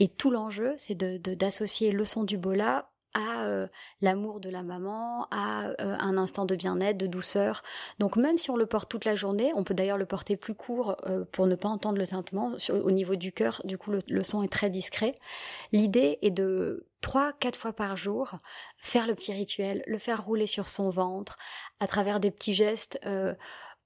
Et 0.00 0.08
tout 0.08 0.30
l'enjeu, 0.30 0.74
c'est 0.76 0.96
d'associer 0.96 1.92
le 1.92 2.04
son 2.04 2.24
du 2.24 2.36
bola 2.36 2.90
à 3.14 3.66
l'amour 4.00 4.40
de 4.40 4.50
la 4.50 4.62
maman, 4.62 5.26
à 5.30 5.72
un 5.78 6.16
instant 6.18 6.44
de 6.44 6.54
bien-être, 6.54 6.98
de 6.98 7.06
douceur. 7.06 7.62
Donc 7.98 8.16
même 8.16 8.38
si 8.38 8.50
on 8.50 8.56
le 8.56 8.66
porte 8.66 8.88
toute 8.88 9.04
la 9.04 9.16
journée, 9.16 9.52
on 9.54 9.64
peut 9.64 9.74
d'ailleurs 9.74 9.98
le 9.98 10.06
porter 10.06 10.36
plus 10.36 10.54
court 10.54 10.96
pour 11.32 11.46
ne 11.46 11.54
pas 11.54 11.68
entendre 11.68 11.98
le 11.98 12.06
tintement 12.06 12.52
au 12.70 12.90
niveau 12.90 13.16
du 13.16 13.32
cœur. 13.32 13.60
Du 13.64 13.78
coup, 13.78 13.90
le, 13.90 14.22
son 14.22 14.42
est 14.42 14.52
très 14.52 14.70
discret. 14.70 15.18
L'idée 15.72 16.18
est 16.22 16.30
de 16.30 16.86
trois, 17.00 17.32
quatre 17.32 17.58
fois 17.58 17.72
par 17.72 17.96
jour 17.96 18.32
faire 18.76 19.06
le 19.06 19.14
petit 19.14 19.32
rituel, 19.32 19.82
le 19.86 19.98
faire 19.98 20.24
rouler 20.24 20.46
sur 20.46 20.68
son 20.68 20.90
ventre 20.90 21.38
à 21.80 21.86
travers 21.86 22.20
des 22.20 22.30
petits 22.30 22.54
gestes 22.54 23.00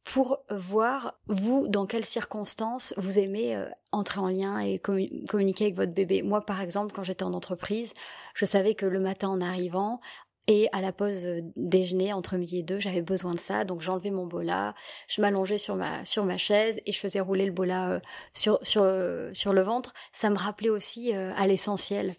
pour 0.05 0.41
voir, 0.51 1.15
vous, 1.29 1.69
dans 1.69 1.87
quelles 1.87 2.05
circonstances 2.05 2.93
vous 2.97 3.21
aimez 3.21 3.57
entrer 3.93 4.21
en 4.21 4.29
lien 4.29 4.59
et 4.59 4.81
communiquer 4.81 5.67
avec 5.67 5.77
votre 5.77 5.93
bébé. 5.93 6.23
Moi, 6.23 6.45
par 6.45 6.61
exemple, 6.61 6.93
quand 6.93 7.05
j'étais 7.05 7.23
en 7.23 7.35
entreprise, 7.35 7.93
je 8.35 8.45
savais 8.45 8.75
que 8.75 8.87
le 8.87 9.01
matin 9.01 9.29
en 9.29 9.41
arrivant, 9.41 10.01
et 10.49 10.69
à 10.73 10.81
la 10.81 10.93
pause 10.93 11.25
euh, 11.25 11.41
déjeuner 11.55 12.13
entre 12.13 12.37
midi 12.37 12.59
et 12.59 12.63
deux, 12.63 12.81
j'avais 12.81 13.03
besoin 13.03 13.33
de 13.35 13.39
ça, 13.39 13.65
donc 13.65 13.81
j'enlevais 13.81 14.11
mon 14.11 14.27
bola, 14.27 14.75
je 15.07 15.21
m'allongeais 15.21 15.59
sur 15.59 15.77
ma 15.77 16.05
sur 16.05 16.25
ma 16.25 16.37
chaise 16.37 16.81
et 16.85 16.93
je 16.93 16.99
faisais 16.99 17.21
rouler 17.21 17.47
le 17.47 17.53
bola 17.53 17.91
euh, 17.91 18.01
sur 18.35 18.59
sur 18.63 18.85
sur 19.33 19.53
le 19.53 19.63
ventre. 19.63 19.95
Ça 20.13 20.31
me 20.31 20.37
rappelait 20.37 20.69
aussi 20.69 21.13
à 21.13 21.47
l'essentiel. 21.47 22.15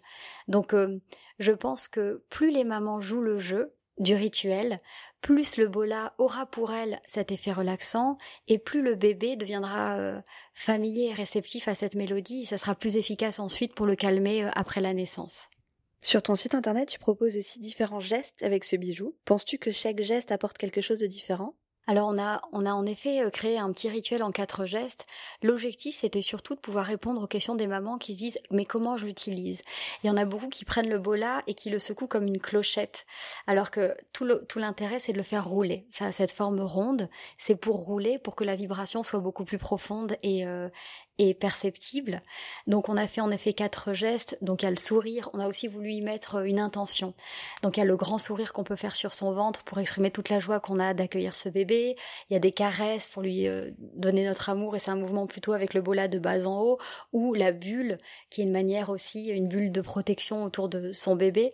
Donc 0.48 0.74
je 1.38 1.52
pense 1.52 1.86
que 1.86 2.24
plus 2.30 2.50
les 2.50 2.64
mamans 2.64 3.00
jouent 3.02 3.20
le 3.20 3.38
jeu 3.38 3.74
du 3.98 4.14
rituel, 4.14 4.80
plus 5.24 5.56
le 5.56 5.68
bola 5.68 6.12
aura 6.18 6.44
pour 6.44 6.72
elle 6.72 7.00
cet 7.06 7.32
effet 7.32 7.50
relaxant 7.50 8.18
et 8.46 8.58
plus 8.58 8.82
le 8.82 8.94
bébé 8.94 9.36
deviendra 9.36 9.96
euh, 9.96 10.20
familier 10.52 11.04
et 11.04 11.14
réceptif 11.14 11.66
à 11.66 11.74
cette 11.74 11.94
mélodie 11.94 12.44
ça 12.44 12.58
sera 12.58 12.74
plus 12.74 12.98
efficace 12.98 13.38
ensuite 13.38 13.74
pour 13.74 13.86
le 13.86 13.96
calmer 13.96 14.44
euh, 14.44 14.50
après 14.54 14.82
la 14.82 14.92
naissance. 14.92 15.48
Sur 16.04 16.22
ton 16.22 16.34
site 16.34 16.54
internet, 16.54 16.90
tu 16.90 16.98
proposes 16.98 17.34
aussi 17.34 17.60
différents 17.60 17.98
gestes 17.98 18.42
avec 18.42 18.64
ce 18.64 18.76
bijou. 18.76 19.16
Penses-tu 19.24 19.56
que 19.56 19.72
chaque 19.72 20.02
geste 20.02 20.32
apporte 20.32 20.58
quelque 20.58 20.82
chose 20.82 20.98
de 20.98 21.06
différent? 21.06 21.54
Alors 21.86 22.08
on 22.08 22.18
a, 22.18 22.40
on 22.52 22.64
a 22.64 22.72
en 22.72 22.86
effet 22.86 23.22
euh, 23.22 23.30
créé 23.30 23.58
un 23.58 23.70
petit 23.72 23.90
rituel 23.90 24.22
en 24.22 24.30
quatre 24.30 24.64
gestes. 24.64 25.04
L'objectif 25.42 25.94
c'était 25.94 26.22
surtout 26.22 26.54
de 26.54 26.60
pouvoir 26.60 26.86
répondre 26.86 27.22
aux 27.22 27.26
questions 27.26 27.54
des 27.54 27.66
mamans 27.66 27.98
qui 27.98 28.14
se 28.14 28.18
disent 28.18 28.38
mais 28.50 28.64
comment 28.64 28.96
je 28.96 29.04
l'utilise? 29.04 29.62
Il 30.02 30.06
y 30.06 30.10
en 30.10 30.16
a 30.16 30.24
beaucoup 30.24 30.48
qui 30.48 30.64
prennent 30.64 30.88
le 30.88 30.98
bola 30.98 31.42
et 31.46 31.54
qui 31.54 31.68
le 31.68 31.78
secouent 31.78 32.06
comme 32.06 32.26
une 32.26 32.40
clochette, 32.40 33.04
alors 33.46 33.70
que 33.70 33.94
tout 34.12 34.58
l'intérêt 34.58 34.98
c'est 34.98 35.12
de 35.12 35.18
le 35.18 35.24
faire 35.24 35.46
rouler. 35.46 35.86
Ça 35.92 36.10
cette 36.10 36.32
forme 36.32 36.60
ronde, 36.60 37.08
c'est 37.36 37.56
pour 37.56 37.76
rouler, 37.76 38.18
pour 38.18 38.34
que 38.34 38.44
la 38.44 38.56
vibration 38.56 39.02
soit 39.02 39.20
beaucoup 39.20 39.44
plus 39.44 39.58
profonde 39.58 40.16
et, 40.22 40.46
euh, 40.46 40.68
et 41.18 41.34
perceptible. 41.34 42.22
Donc 42.66 42.88
on 42.88 42.96
a 42.96 43.06
fait 43.06 43.20
en 43.20 43.30
effet 43.30 43.52
quatre 43.52 43.92
gestes. 43.92 44.36
Donc 44.42 44.62
il 44.62 44.64
y 44.64 44.68
a 44.68 44.70
le 44.70 44.76
sourire, 44.76 45.30
on 45.32 45.40
a 45.40 45.48
aussi 45.48 45.68
voulu 45.68 45.90
y 45.90 46.02
mettre 46.02 46.36
euh, 46.36 46.44
une 46.44 46.58
intention. 46.58 47.14
Donc 47.62 47.76
il 47.76 47.80
y 47.80 47.82
a 47.82 47.86
le 47.86 47.96
grand 47.96 48.18
sourire 48.18 48.52
qu'on 48.52 48.64
peut 48.64 48.76
faire 48.76 48.96
sur 48.96 49.14
son 49.14 49.32
ventre 49.32 49.62
pour 49.64 49.78
exprimer 49.78 50.10
toute 50.10 50.28
la 50.28 50.40
joie 50.40 50.60
qu'on 50.60 50.78
a 50.78 50.94
d'accueillir 50.94 51.36
ce 51.36 51.48
bébé. 51.48 51.96
Il 52.30 52.34
y 52.34 52.36
a 52.36 52.40
des 52.40 52.52
caresses 52.52 53.08
pour 53.08 53.22
lui 53.22 53.46
euh, 53.46 53.70
donner 53.78 54.24
notre 54.24 54.50
amour 54.50 54.76
et 54.76 54.78
c'est 54.78 54.90
un 54.90 54.96
mouvement 54.96 55.26
plutôt 55.26 55.52
avec 55.52 55.74
le 55.74 55.82
bola 55.82 56.08
de 56.08 56.18
bas 56.18 56.46
en 56.46 56.60
haut 56.60 56.78
ou 57.12 57.34
la 57.34 57.52
bulle 57.52 57.98
qui 58.30 58.40
est 58.40 58.44
une 58.44 58.52
manière 58.52 58.90
aussi, 58.90 59.28
une 59.28 59.48
bulle 59.48 59.72
de 59.72 59.80
protection 59.80 60.44
autour 60.44 60.68
de 60.68 60.92
son 60.92 61.14
bébé. 61.16 61.50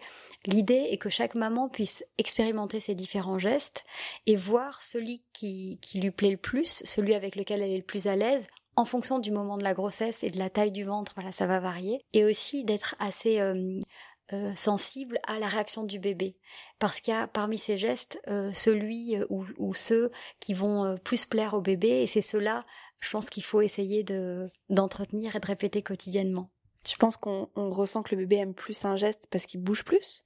L'idée 0.47 0.89
est 0.91 0.97
que 0.97 1.11
chaque 1.11 1.35
maman 1.35 1.69
puisse 1.69 2.03
expérimenter 2.17 2.81
ces 2.81 2.95
différents 2.95 3.39
gestes 3.39 3.85
et 4.27 4.37
voir 4.37 4.81
celui 4.81 5.23
qui, 5.35 5.79
qui 5.83 6.01
lui 6.01 6.11
plaît 6.11 6.31
le 6.31 6.39
plus, 6.39 6.83
celui 6.87 7.13
avec 7.13 7.37
lequel 7.37 7.61
elle 7.61 7.73
est 7.73 7.77
le 7.77 7.83
plus 7.83 8.07
à 8.07 8.17
l'aise, 8.17 8.49
en 8.81 8.85
fonction 8.87 9.19
du 9.19 9.31
moment 9.31 9.59
de 9.59 9.63
la 9.63 9.75
grossesse 9.75 10.25
et 10.25 10.31
de 10.31 10.39
la 10.39 10.51
taille 10.51 10.73
du 10.73 10.85
ventre, 10.85 11.13
voilà, 11.15 11.33
ça 11.33 11.47
va 11.47 11.61
varier. 11.61 12.03
Et 12.15 12.25
aussi 12.25 12.65
d'être 12.65 12.97
assez 12.99 13.39
euh, 13.39 13.79
euh, 14.33 14.55
sensible 14.57 15.21
à 15.27 15.39
la 15.39 15.49
réaction 15.49 15.85
du 15.85 15.99
bébé. 15.99 16.37
Parce 16.79 17.01
qu'il 17.01 17.13
y 17.13 17.17
a 17.17 17.27
parmi 17.27 17.59
ces 17.59 17.77
gestes 17.77 18.19
euh, 18.29 18.53
celui 18.55 19.17
ou, 19.29 19.75
ceux 19.75 20.11
qui 20.41 20.55
vont 20.55 20.97
plus 21.05 21.27
plaire 21.27 21.55
au 21.55 21.61
bébé 21.61 21.89
et 21.89 22.07
c'est 22.07 22.23
cela, 22.23 22.65
je 23.01 23.11
pense 23.11 23.29
qu'il 23.29 23.45
faut 23.45 23.61
essayer 23.61 24.03
de 24.03 24.51
d'entretenir 24.71 25.37
et 25.37 25.41
de 25.41 25.47
répéter 25.47 25.83
quotidiennement. 25.83 26.51
Tu 26.83 26.97
penses 26.97 27.19
qu'on 27.19 27.49
ressent 27.55 28.03
que 28.03 28.15
le 28.15 28.23
bébé 28.23 28.37
aime 28.37 28.55
plus 28.55 28.85
un 28.87 28.97
geste 28.97 29.27
parce 29.31 29.45
qu'il 29.45 29.61
bouge 29.61 29.85
plus? 29.85 30.25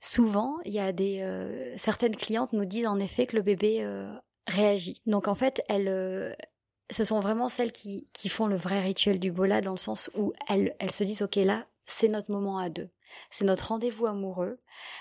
Souvent, 0.00 0.58
il 0.64 0.72
y 0.72 0.78
a 0.78 0.92
des 0.92 1.74
certaines 1.76 2.14
clientes 2.14 2.52
nous 2.52 2.64
disent 2.64 2.86
en 2.86 3.00
effet 3.00 3.26
que 3.26 3.34
le 3.34 3.42
bébé 3.42 3.84
réagit. 4.46 5.02
Donc 5.06 5.26
en 5.26 5.34
fait, 5.34 5.62
elles 5.68 6.36
ce 6.90 7.04
sont 7.04 7.20
vraiment 7.20 7.48
celles 7.48 7.72
qui, 7.72 8.08
qui 8.12 8.28
font 8.28 8.46
le 8.46 8.56
vrai 8.56 8.80
rituel 8.80 9.18
du 9.20 9.30
bola 9.32 9.60
dans 9.60 9.72
le 9.72 9.78
sens 9.78 10.10
où 10.14 10.32
elles, 10.48 10.74
elles 10.78 10.92
se 10.92 11.04
disent 11.04 11.22
ok 11.22 11.36
là 11.36 11.64
c'est 11.86 12.08
notre 12.08 12.30
moment 12.30 12.58
à 12.58 12.68
deux 12.68 12.90
c'est 13.30 13.44
notre 13.44 13.68
rendez-vous 13.68 14.06
amoureux. 14.06 14.58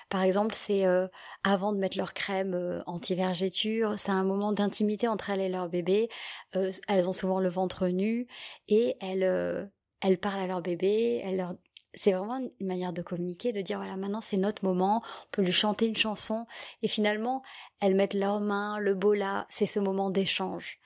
Par 0.10 0.22
exemple, 0.22 0.56
c'est 0.56 0.86
euh, 0.86 1.08
avant 1.44 1.74
de 1.74 1.78
mettre 1.78 1.98
leur 1.98 2.14
crème 2.14 2.54
euh, 2.54 2.82
anti-vergéture, 2.86 3.96
c'est 3.98 4.12
un 4.12 4.24
moment 4.24 4.54
d'intimité 4.54 5.08
entre 5.08 5.30
elles 5.30 5.42
et 5.42 5.50
leur 5.50 5.70
bébé. 5.70 6.10
Euh, 6.56 6.72
elles 6.88 7.08
ont 7.08 7.14
souvent 7.14 7.40
le 7.40 7.50
ventre 7.50 7.88
nu 7.88 8.28
et 8.68 8.96
elles, 9.02 9.70
elles 10.02 10.18
parlent 10.18 10.40
à 10.42 10.48
leur 10.48 10.62
bébé, 10.62 11.22
elles 11.24 11.38
leur 11.38 11.56
c'est 11.98 12.12
vraiment 12.12 12.38
une 12.38 12.68
manière 12.68 12.94
de 12.94 13.02
communiquer, 13.02 13.52
de 13.52 13.62
dire 13.62 13.78
voilà 13.78 13.98
maintenant 13.98 14.22
c'est 14.22 14.38
notre 14.38 14.64
moment, 14.64 15.02
on 15.04 15.30
peut 15.32 15.42
lui 15.42 15.52
chanter 15.52 15.88
une 15.88 15.96
chanson 15.96 16.46
et 16.82 16.88
finalement 16.88 17.44
elles 17.80 17.96
mettent 17.96 18.14
leurs 18.14 18.40
mains, 18.40 18.80
le 18.80 18.94
bola, 18.94 19.48
c'est 19.50 19.66
ce 19.66 19.80
moment 19.80 20.10
d'échange. 20.10 20.80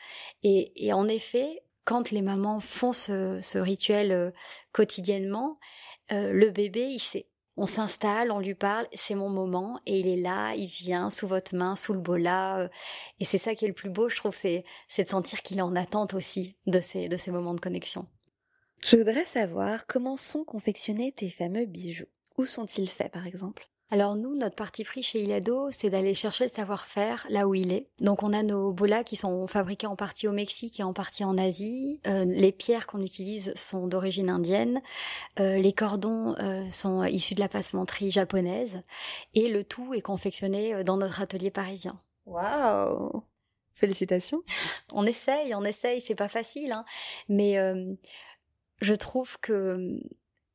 Et, 0.44 0.91
en 0.94 1.08
effet, 1.08 1.63
quand 1.86 2.12
les 2.12 2.22
mamans 2.22 2.60
font 2.60 2.94
ce, 2.94 3.58
rituel 3.58 4.12
euh, 4.12 4.32
quotidiennement, 4.72 5.60
euh, 6.12 6.32
le 6.32 6.50
bébé 6.50 6.88
il 6.89 7.00
sait. 7.00 7.27
On 7.58 7.65
s'installe, 7.65 8.32
on 8.32 8.39
lui 8.39 8.56
parle, 8.56 8.88
c'est 8.94 9.13
mon 9.13 9.30
moment 9.30 9.80
et 9.86 10.00
il 10.00 10.08
est 10.08 10.22
là, 10.22 10.53
il 10.56 10.68
vient 10.68 11.10
sous 11.10 11.27
votre 11.27 11.53
main, 11.53 11.75
sous 11.75 11.94
le 11.94 12.00
bola. 12.00 12.60
Euh, 12.60 12.70
et 13.20 13.25
c'est 13.25 13.38
ça 13.38 13.56
qui 13.56 13.65
est 13.65 13.68
le 13.68 13.74
plus 13.74 13.89
beau, 13.89 14.10
je 14.10 14.15
trouve, 14.15 14.36
c'est 14.36 14.63
de 14.98 15.03
sentir 15.08 15.41
qu'il 15.41 15.60
est 15.60 15.62
en 15.62 15.75
attente 15.75 16.13
aussi 16.13 16.56
de 16.65 16.80
ces, 16.80 17.10
de 17.10 17.18
ces 17.18 17.32
moments 17.32 17.53
de 17.53 17.60
connexion. 17.60 18.08
Je 18.84 18.98
voudrais 18.98 19.26
savoir 19.26 19.86
comment 19.86 20.18
sont 20.18 20.44
confectionnés 20.44 21.12
tes 21.12 21.30
fameux 21.30 21.66
bijoux. 21.66 22.08
Où 22.38 22.46
sont-ils 22.46 22.90
faits, 22.90 23.12
par 23.12 23.28
exemple? 23.28 23.68
Alors 23.94 24.16
nous, 24.16 24.36
notre 24.36 24.56
parti 24.56 24.86
pris 24.86 25.04
chez 25.04 25.22
Ilado, 25.22 25.70
c'est 25.72 25.90
d'aller 25.90 26.14
chercher 26.14 26.46
le 26.46 26.50
savoir-faire 26.50 27.28
là 27.30 27.46
où 27.46 27.54
il 27.54 27.74
est. 27.74 27.90
Donc 28.00 28.24
on 28.24 28.32
a 28.32 28.42
nos 28.42 28.72
bolas 28.72 29.04
qui 29.04 29.18
sont 29.18 29.48
fabriqués 29.48 29.86
en 29.86 29.98
partie 29.98 30.30
au 30.30 30.32
Mexique 30.32 30.80
et 30.80 30.84
en 30.84 30.94
partie 30.94 31.26
en 31.26 31.38
Asie. 31.38 32.00
Euh, 32.08 32.24
les 32.24 32.54
pierres 32.54 32.88
qu'on 32.88 33.02
utilise 33.02 33.54
sont 33.56 33.88
d'origine 33.88 34.30
indienne. 34.30 34.82
Euh, 35.42 35.58
les 35.58 35.74
cordons 35.74 36.36
euh, 36.40 36.64
sont 36.72 37.04
issus 37.04 37.36
de 37.36 37.42
la 37.42 37.50
passementerie 37.50 38.12
japonaise. 38.12 38.82
Et 39.34 39.50
le 39.50 39.66
tout 39.66 39.94
est 39.94 40.02
confectionné 40.02 40.86
dans 40.86 40.96
notre 40.96 41.22
atelier 41.22 41.52
parisien. 41.52 42.00
Waouh 42.26 43.24
Félicitations. 43.74 44.42
on 44.94 45.06
essaye, 45.06 45.54
on 45.54 45.66
essaye, 45.66 46.00
c'est 46.00 46.16
pas 46.16 46.30
facile, 46.30 46.72
hein. 46.72 46.86
mais 47.28 47.58
je 48.82 48.94
trouve 48.94 49.40
que 49.40 49.76
hum, 49.76 50.00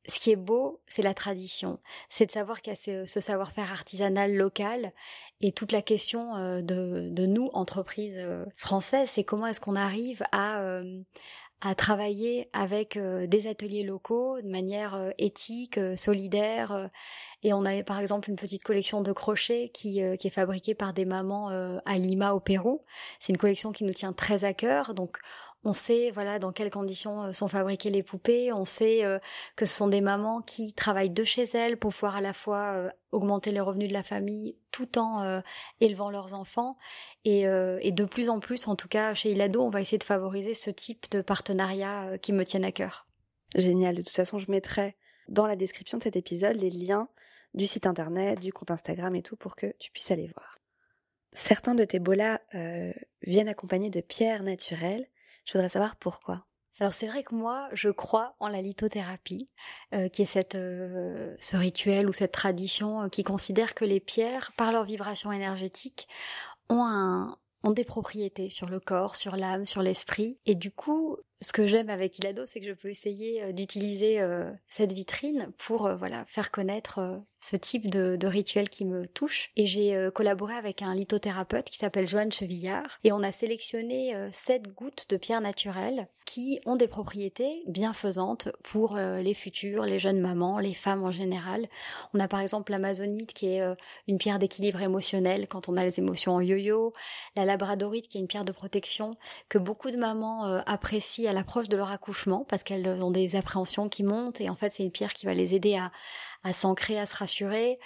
ce 0.07 0.19
qui 0.19 0.31
est 0.31 0.37
beau, 0.37 0.79
c'est 0.87 1.01
la 1.01 1.13
tradition. 1.13 1.79
C'est 2.09 2.25
de 2.25 2.31
savoir 2.31 2.61
qu'il 2.61 2.73
y 2.73 2.75
a 2.75 3.05
ce, 3.07 3.19
savoir-faire 3.19 3.71
artisanal 3.71 4.33
local. 4.33 4.93
Et 5.41 5.51
toute 5.51 5.71
la 5.71 5.81
question 5.81 6.35
euh, 6.35 6.61
de, 6.61 7.25
nous, 7.25 7.49
entreprises 7.53 8.17
euh, 8.19 8.45
françaises, 8.55 9.09
c'est 9.11 9.23
comment 9.23 9.47
est-ce 9.47 9.59
qu'on 9.59 9.75
arrive 9.75 10.23
à, 10.31 10.81
à 11.61 11.75
travailler 11.75 12.49
avec 12.53 12.95
euh, 12.95 13.27
des 13.27 13.47
ateliers 13.47 13.83
locaux 13.83 14.41
de 14.41 14.47
manière 14.47 15.11
éthique, 15.17 15.79
solidaire. 15.97 16.89
Et 17.43 17.53
on 17.53 17.65
a 17.65 17.83
par 17.83 17.99
exemple 17.99 18.29
une 18.29 18.35
petite 18.35 18.63
collection 18.63 19.01
de 19.01 19.11
crochets 19.11 19.69
qui, 19.73 20.01
qui 20.19 20.27
est 20.27 20.31
fabriquée 20.31 20.73
par 20.73 20.93
des 20.93 21.05
mamans 21.05 21.49
à 21.85 21.97
Lima 21.97 22.33
au 22.33 22.39
Pérou. 22.39 22.81
C'est 23.19 23.31
une 23.31 23.37
collection 23.37 23.71
qui 23.71 23.83
nous 23.83 23.93
tient 23.93 24.13
très 24.13 24.43
à 24.43 24.53
cœur. 24.53 24.95
Donc 24.95 25.19
on 25.63 25.73
sait 25.73 26.11
voilà 26.11 26.39
dans 26.39 26.51
quelles 26.51 26.69
conditions 26.69 27.23
euh, 27.23 27.33
sont 27.33 27.47
fabriquées 27.47 27.89
les 27.89 28.03
poupées. 28.03 28.53
On 28.53 28.65
sait 28.65 29.03
euh, 29.03 29.19
que 29.55 29.65
ce 29.65 29.75
sont 29.75 29.87
des 29.87 30.01
mamans 30.01 30.41
qui 30.41 30.73
travaillent 30.73 31.09
de 31.09 31.23
chez 31.23 31.43
elles 31.53 31.77
pour 31.77 31.93
pouvoir 31.93 32.15
à 32.15 32.21
la 32.21 32.33
fois 32.33 32.73
euh, 32.73 32.89
augmenter 33.11 33.51
les 33.51 33.59
revenus 33.59 33.89
de 33.89 33.93
la 33.93 34.03
famille 34.03 34.55
tout 34.71 34.97
en 34.99 35.41
élevant 35.79 36.11
leurs 36.11 36.35
enfants. 36.35 36.77
Et, 37.25 37.45
de 37.45 38.05
plus 38.05 38.29
en 38.29 38.39
plus, 38.39 38.67
en 38.67 38.75
tout 38.75 38.87
cas 38.87 39.15
chez 39.15 39.31
Ilado, 39.31 39.63
on 39.63 39.69
va 39.69 39.81
essayer 39.81 39.97
de 39.97 40.03
favoriser 40.03 40.53
ce 40.53 40.69
type 40.69 41.09
de 41.09 41.21
partenariat 41.21 42.17
qui 42.19 42.31
me 42.31 42.45
tiennent 42.45 42.65
à 42.65 42.71
cœur. 42.71 43.07
Génial. 43.55 43.95
De 43.95 44.01
toute 44.03 44.15
façon, 44.15 44.37
je 44.37 44.51
mettrai 44.51 44.95
dans 45.29 45.47
la 45.47 45.55
description 45.55 45.97
de 45.97 46.03
cet 46.03 46.15
épisode 46.15 46.57
les 46.57 46.69
liens 46.69 47.09
du 47.55 47.65
site 47.65 47.87
internet, 47.87 48.39
du 48.39 48.53
compte 48.53 48.69
Instagram 48.69 49.15
et 49.15 49.23
tout 49.23 49.35
pour 49.35 49.55
que 49.55 49.73
tu 49.79 49.89
puisses 49.91 50.11
aller 50.11 50.29
voir. 50.35 50.59
Certains 51.33 51.73
de 51.73 51.85
tes 51.85 51.99
bolas 51.99 52.41
viennent 53.23 53.49
accompagnés 53.49 53.89
de 53.89 54.01
pierres 54.01 54.43
naturelles. 54.43 55.07
Je 55.47 55.53
voudrais 55.53 55.69
savoir 55.69 55.95
pourquoi. 55.95 56.45
Alors 56.79 56.93
c'est 56.93 57.07
vrai 57.07 57.23
que 57.23 57.33
moi, 57.33 57.69
je 57.73 57.89
crois 57.89 58.35
en 58.39 58.49
la 58.49 58.61
lithothérapie, 58.61 59.49
euh, 59.95 60.09
qui 60.09 60.21
est 60.21 60.55
euh, 60.55 61.35
ce 61.39 61.57
rituel 61.57 62.07
ou 62.07 62.13
cette 62.13 62.33
tradition 62.33 63.03
euh, 63.03 63.09
qui 63.09 63.23
considère 63.23 63.73
que 63.73 63.85
les 63.85 63.99
pierres, 63.99 64.51
par 64.57 64.71
leur 64.71 64.83
vibration 64.83 65.31
énergétique, 65.31 66.07
ont 66.69 66.83
un, 66.85 67.37
ont 67.63 67.71
des 67.71 67.85
propriétés 67.85 68.49
sur 68.49 68.69
le 68.69 68.79
corps, 68.79 69.15
sur 69.15 69.37
l'âme, 69.37 69.65
sur 69.65 69.81
l'esprit. 69.81 70.37
Et 70.45 70.53
du 70.53 70.69
coup, 70.69 71.17
ce 71.41 71.53
que 71.53 71.67
j'aime 71.67 71.89
avec 71.89 72.17
Ilado, 72.17 72.45
c'est 72.47 72.59
que 72.59 72.65
je 72.65 72.73
peux 72.73 72.89
essayer 72.89 73.43
euh, 73.43 73.51
d'utiliser 73.51 74.19
euh, 74.19 74.51
cette 74.69 74.91
vitrine 74.91 75.51
pour 75.57 75.85
euh, 75.85 75.95
voilà 75.95 76.25
faire 76.25 76.49
connaître 76.49 77.21
ce 77.41 77.55
type 77.55 77.89
de, 77.89 78.17
rituel 78.27 78.67
qui 78.67 78.83
me 78.83 79.05
touche. 79.05 79.51
Et 79.55 79.67
j'ai 79.67 80.09
collaboré 80.13 80.55
avec 80.55 80.81
un 80.81 80.93
lithothérapeute 80.95 81.69
qui 81.69 81.77
s'appelle 81.77 82.07
Joanne 82.07 82.31
Chevillard 82.31 82.99
et 83.03 83.11
on 83.11 83.23
a 83.23 83.31
sélectionné 83.31 84.13
sept 84.33 84.73
gouttes 84.73 85.05
de 85.09 85.17
pierre 85.17 85.39
naturelle 85.39 86.09
qui 86.25 86.59
ont 86.65 86.75
des 86.75 86.89
propriétés 86.89 87.63
bienfaisantes 87.67 88.49
pour 88.63 88.97
les 88.97 89.33
futurs, 89.33 89.83
les 89.83 89.99
jeunes 89.99 90.19
mamans, 90.19 90.59
les 90.59 90.73
femmes 90.73 91.05
en 91.05 91.11
général. 91.11 91.69
On 92.13 92.19
a 92.19 92.27
par 92.27 92.41
exemple 92.41 92.71
l'amazonite 92.71 93.33
qui 93.33 93.47
est 93.47 93.61
une 94.07 94.17
pierre 94.17 94.39
d'équilibre 94.39 94.81
émotionnel 94.81 95.47
quand 95.47 95.69
on 95.69 95.77
a 95.77 95.85
les 95.85 95.99
émotions 95.99 96.33
en 96.33 96.41
yo-yo, 96.41 96.91
la 97.37 97.45
labradorite 97.45 98.09
qui 98.09 98.17
est 98.17 98.21
une 98.21 98.27
pierre 98.27 98.45
de 98.45 98.51
protection 98.51 99.11
que 99.47 99.59
beaucoup 99.59 99.91
de 99.91 99.97
mamans 99.97 100.43
apprécient 100.65 101.26
à 101.27 101.33
l'approche 101.33 101.69
de 101.69 101.77
leur 101.77 101.91
accouchement 101.91 102.45
parce 102.47 102.63
qu'elles 102.63 102.87
ont 102.87 103.11
des 103.11 103.35
appréhensions 103.35 103.89
qui 103.89 104.03
montent 104.03 104.41
et 104.41 104.49
en 104.49 104.55
fait 104.55 104.69
c'est 104.71 104.83
une 104.83 104.91
pierre 104.91 105.13
qui 105.13 105.25
va 105.25 105.33
les 105.33 105.53
aider 105.53 105.75
à, 105.75 105.91
à 106.43 106.53
s'ancrer, 106.53 106.99
à 106.99 107.05
se 107.05 107.15
rassurer. 107.15 107.79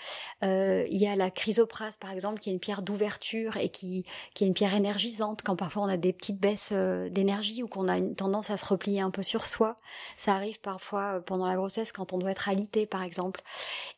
Euh, 0.43 0.86
il 0.89 1.01
y 1.01 1.08
a 1.08 1.15
la 1.15 1.31
chrysoprase, 1.31 1.96
par 1.96 2.12
exemple, 2.12 2.39
qui 2.39 2.50
est 2.50 2.53
une 2.53 2.60
pierre 2.60 2.81
d'ouverture 2.81 3.58
et 3.58 3.70
qui, 3.70 4.05
qui 4.34 4.43
est 4.43 4.48
une 4.48 4.53
pierre 4.53 4.74
énergisante 4.74 5.41
quand 5.43 5.55
parfois 5.55 5.84
on 5.84 5.89
a 5.89 5.98
des 5.98 6.13
petites 6.13 6.39
baisses 6.39 6.70
euh, 6.72 7.10
d'énergie 7.10 7.63
ou 7.63 7.67
qu'on 7.67 7.88
a 7.88 7.98
une 7.98 8.15
tendance 8.15 8.50
à 8.50 8.58
se 8.58 8.65
replier 8.65 9.01
un 9.01 9.12
peu 9.12 9.24
sur 9.24 9.46
soi. 9.46 9.75
Ça 10.17 10.34
arrive 10.34 10.60
parfois 10.60 11.17
euh, 11.17 11.20
pendant 11.20 11.46
la 11.46 11.55
grossesse 11.55 11.91
quand 11.91 12.13
on 12.13 12.17
doit 12.17 12.31
être 12.31 12.50
alité, 12.50 12.86
par 12.86 13.03
exemple. 13.03 13.41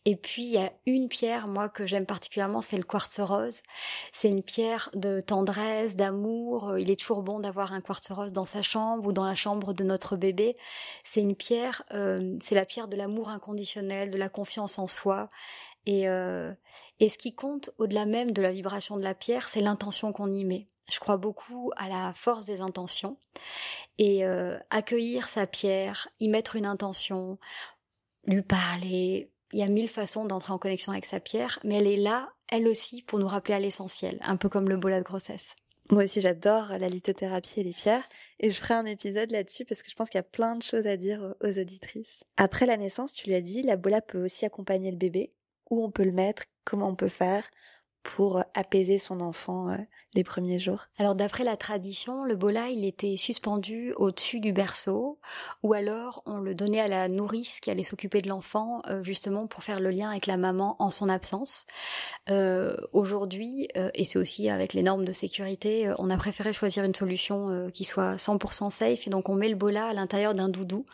Et 0.06 0.16
puis, 0.16 0.44
il 0.44 0.52
y 0.52 0.58
a 0.58 0.72
une 0.86 1.08
pierre, 1.08 1.48
moi, 1.48 1.70
que 1.70 1.86
j'aime 1.86 2.06
particulièrement, 2.06 2.62
c'est 2.62 2.78
le 2.78 2.84
quartz 2.84 3.20
rose. 3.20 3.62
C'est 4.12 4.30
une 4.30 4.44
pierre 4.44 4.90
de 4.94 5.22
tendresse, 5.22 5.96
d'amour. 5.96 6.78
Il 6.78 6.92
est 6.92 7.00
toujours 7.00 7.24
bon 7.24 7.40
d'avoir 7.40 7.74
un 7.74 7.82
quartz 7.82 8.12
rose 8.12 8.34
dans 8.34 8.46
sa 8.46 8.62
chambre 8.62 9.08
ou 9.08 9.12
dans 9.12 9.26
la 9.26 9.36
chambre 9.36 9.74
de 9.74 9.84
notre 9.84 10.16
bébé. 10.16 10.58
C'est 11.04 11.22
une 11.22 11.36
pierre, 11.36 11.84
c'est 12.42 12.56
la 12.56 12.66
pierre 12.66 12.88
de 12.88 12.96
l'amour 12.96 13.30
inconditionnel, 13.30 14.12
de 14.12 14.18
la 14.18 14.30
confiance 14.44 14.78
en 14.78 14.88
soi. 14.88 15.30
Et, 15.86 16.10
euh, 16.10 16.54
et 17.00 17.08
ce 17.08 17.18
qui 17.18 17.34
compte, 17.34 17.70
au-delà 17.78 18.06
même 18.06 18.32
de 18.32 18.42
la 18.42 18.52
vibration 18.52 18.98
de 18.98 19.04
la 19.04 19.14
pierre, 19.14 19.48
c'est 19.48 19.62
l'intention 19.62 20.12
qu'on 20.12 20.34
y 20.34 20.44
met. 20.44 20.68
Je 20.92 21.00
crois 21.00 21.16
beaucoup 21.16 21.72
à 21.78 21.88
la 21.88 22.14
force 22.14 22.46
des 22.46 22.60
intentions. 22.60 23.18
Et 23.98 24.26
euh, 24.26 24.60
accueillir 24.70 25.30
sa 25.30 25.48
pierre, 25.48 26.10
y 26.20 26.28
mettre 26.28 26.58
une 26.58 26.66
intention, 26.66 27.38
lui 28.26 28.42
parler. 28.42 29.32
Il 29.54 29.60
y 29.60 29.64
a 29.64 29.68
mille 29.68 29.90
façons 29.90 30.26
d'entrer 30.26 30.52
en 30.52 30.58
connexion 30.58 30.92
avec 30.92 31.06
sa 31.06 31.22
pierre, 31.22 31.60
mais 31.64 31.76
elle 31.76 31.88
est 31.88 31.96
là, 31.96 32.34
elle 32.50 32.68
aussi, 32.68 33.02
pour 33.02 33.20
nous 33.20 33.28
rappeler 33.28 33.54
à 33.54 33.60
l'essentiel, 33.60 34.20
un 34.24 34.36
peu 34.36 34.50
comme 34.50 34.68
le 34.68 34.78
bola 34.78 35.00
de 35.00 35.06
grossesse. 35.06 35.56
Moi 35.90 36.06
aussi, 36.06 36.22
j'adore 36.22 36.70
la 36.80 36.88
lithothérapie 36.88 37.60
et 37.60 37.64
les 37.64 37.74
pierres, 37.74 38.08
et 38.40 38.50
je 38.50 38.56
ferai 38.56 38.74
un 38.74 38.86
épisode 38.86 39.32
là-dessus 39.32 39.66
parce 39.66 39.84
que 39.84 39.90
je 39.90 39.96
pense 39.96 40.10
qu'il 40.10 40.18
y 40.18 40.20
a 40.20 40.24
plein 40.24 40.56
de 40.56 40.64
choses 40.64 40.88
à 40.88 40.96
dire 40.96 41.36
aux 41.42 41.60
auditrices. 41.60 42.24
Après 42.38 42.66
la 42.66 42.78
naissance, 42.78 43.14
tu 43.14 43.28
lui 43.28 43.36
as 43.36 43.42
dit, 43.42 43.64
la 43.64 43.76
bola 43.76 44.02
peut 44.02 44.24
aussi 44.24 44.46
accompagner 44.46 44.92
le 44.92 44.98
bébé. 44.98 45.34
Où 45.70 45.84
on 45.84 45.92
peut 45.92 46.04
le 46.04 46.12
mettre, 46.12 46.44
comment 46.66 46.90
on 46.90 46.96
peut 46.96 47.08
faire, 47.08 47.50
pour 48.04 48.44
apaiser 48.54 48.98
son 48.98 49.22
enfant 49.22 49.70
euh, 49.70 49.78
les 50.14 50.24
premiers 50.24 50.60
jours 50.60 50.88
Alors 51.00 51.16
d'après 51.16 51.44
la 51.44 51.58
tradition, 51.58 52.24
le 52.26 52.36
bola 52.36 52.70
il 52.70 52.86
était 52.86 53.18
suspendu 53.18 53.94
au-dessus 53.94 54.40
du 54.40 54.54
berceau 54.54 55.20
ou 55.64 55.74
alors 55.74 56.22
on 56.26 56.38
le 56.38 56.54
donnait 56.54 56.82
à 56.82 56.88
la 56.88 57.08
nourrice 57.08 57.60
qui 57.60 57.72
allait 57.72 57.84
s'occuper 57.84 58.22
de 58.22 58.30
l'enfant 58.30 58.82
euh, 58.88 59.04
justement 59.04 59.48
pour 59.48 59.64
faire 59.64 59.80
le 59.80 59.90
lien 59.90 60.10
avec 60.10 60.28
la 60.28 60.38
maman 60.38 60.76
en 60.80 60.92
son 60.92 61.10
absence. 61.10 61.66
Euh, 62.30 62.76
Aujourd'hui, 62.92 63.68
et 63.94 64.06
c'est 64.06 64.20
aussi 64.20 64.50
avec 64.50 64.74
les 64.74 64.84
normes 64.84 65.06
de 65.06 65.12
sécurité, 65.12 65.92
on 65.98 66.10
a 66.10 66.18
préféré 66.18 66.54
choisir 66.54 66.84
une 66.84 66.94
solution 66.94 67.70
qui 67.74 67.86
soit 67.86 68.16
100% 68.16 68.70
safe 68.72 69.08
et 69.08 69.10
donc 69.10 69.30
on 69.30 69.36
met 69.36 69.50
le 69.50 69.56
bola 69.56 69.88
à 69.88 69.94
l'intérieur 69.94 70.34
d'un 70.34 70.50
doudou. 70.50 70.86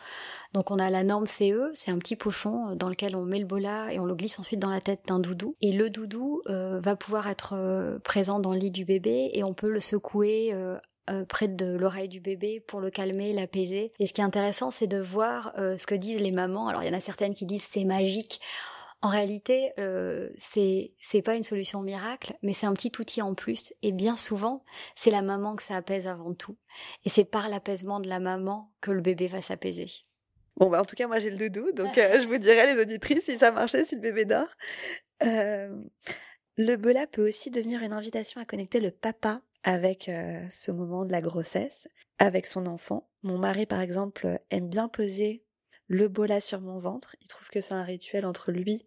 Donc 0.52 0.72
on 0.72 0.78
a 0.78 0.90
la 0.90 1.04
norme 1.04 1.26
CE, 1.26 1.70
c'est 1.74 1.92
un 1.92 1.98
petit 1.98 2.16
pochon 2.16 2.70
euh, 2.70 2.74
dans 2.74 2.88
lequel 2.88 3.14
on 3.14 3.22
met 3.22 3.38
le 3.38 3.46
bola 3.46 3.92
et 3.92 4.00
on 4.00 4.04
le 4.04 4.14
glisse 4.14 4.38
ensuite 4.38 4.58
dans 4.58 4.70
la 4.70 4.80
tête 4.80 5.02
d'un 5.06 5.20
doudou. 5.20 5.56
Et 5.60 5.72
le 5.72 5.90
doudou 5.90 6.42
euh, 6.48 6.80
va 6.80 6.96
pouvoir 6.96 7.28
être 7.28 7.54
euh, 7.54 7.98
présent 8.00 8.40
dans 8.40 8.52
le 8.52 8.58
lit 8.58 8.72
du 8.72 8.84
bébé 8.84 9.30
et 9.32 9.44
on 9.44 9.54
peut 9.54 9.70
le 9.70 9.80
secouer 9.80 10.54
près 11.28 11.48
de 11.48 11.66
l'oreille 11.66 12.08
du 12.08 12.20
bébé 12.20 12.60
pour 12.60 12.80
le 12.80 12.88
calmer, 12.88 13.32
l'apaiser. 13.32 13.92
Et 13.98 14.06
ce 14.06 14.12
qui 14.12 14.20
est 14.20 14.24
intéressant, 14.24 14.70
c'est 14.70 14.86
de 14.86 15.00
voir 15.00 15.52
ce 15.56 15.84
que 15.84 15.96
disent 15.96 16.20
les 16.20 16.30
mamans. 16.30 16.68
Alors 16.68 16.84
il 16.84 16.86
y 16.86 16.90
en 16.94 16.96
a 16.96 17.00
certaines 17.00 17.34
qui 17.34 17.46
disent 17.46 17.64
c'est 17.64 17.84
magique. 17.84 18.40
En 19.02 19.08
réalité, 19.08 19.72
c'est 20.38 20.92
c'est 21.00 21.22
pas 21.22 21.34
une 21.34 21.42
solution 21.42 21.82
miracle, 21.82 22.34
mais 22.42 22.52
c'est 22.52 22.66
un 22.66 22.74
petit 22.74 22.92
outil 23.00 23.22
en 23.22 23.34
plus. 23.34 23.74
Et 23.82 23.90
bien 23.90 24.16
souvent, 24.16 24.62
c'est 24.94 25.10
la 25.10 25.22
maman 25.22 25.56
que 25.56 25.64
ça 25.64 25.74
apaise 25.74 26.06
avant 26.06 26.32
tout. 26.32 26.56
Et 27.04 27.08
c'est 27.08 27.24
par 27.24 27.48
l'apaisement 27.48 27.98
de 27.98 28.08
la 28.08 28.20
maman 28.20 28.70
que 28.80 28.92
le 28.92 29.00
bébé 29.00 29.26
va 29.26 29.40
s'apaiser. 29.40 29.88
Bon, 30.56 30.68
bah, 30.68 30.80
en 30.80 30.84
tout 30.84 30.96
cas, 30.96 31.06
moi, 31.06 31.18
j'ai 31.18 31.30
le 31.30 31.36
doudou, 31.36 31.72
donc 31.72 31.96
euh, 31.98 32.20
je 32.20 32.26
vous 32.26 32.38
dirai, 32.38 32.74
les 32.74 32.80
auditrices, 32.80 33.24
si 33.24 33.38
ça 33.38 33.50
marchait, 33.50 33.84
si 33.84 33.94
le 33.94 34.00
bébé 34.00 34.24
dort. 34.24 34.48
Euh, 35.22 35.74
le 36.56 36.76
bola 36.76 37.06
peut 37.06 37.26
aussi 37.26 37.50
devenir 37.50 37.82
une 37.82 37.92
invitation 37.92 38.40
à 38.40 38.44
connecter 38.44 38.80
le 38.80 38.90
papa 38.90 39.42
avec 39.62 40.08
euh, 40.08 40.46
ce 40.50 40.70
moment 40.70 41.04
de 41.04 41.12
la 41.12 41.20
grossesse, 41.20 41.88
avec 42.18 42.46
son 42.46 42.66
enfant. 42.66 43.08
Mon 43.22 43.38
mari, 43.38 43.66
par 43.66 43.80
exemple, 43.80 44.40
aime 44.50 44.68
bien 44.68 44.88
poser 44.88 45.44
le 45.86 46.08
bola 46.08 46.40
sur 46.40 46.60
mon 46.60 46.78
ventre. 46.78 47.16
Il 47.20 47.26
trouve 47.26 47.48
que 47.48 47.60
c'est 47.60 47.74
un 47.74 47.82
rituel 47.82 48.26
entre 48.26 48.52
lui 48.52 48.86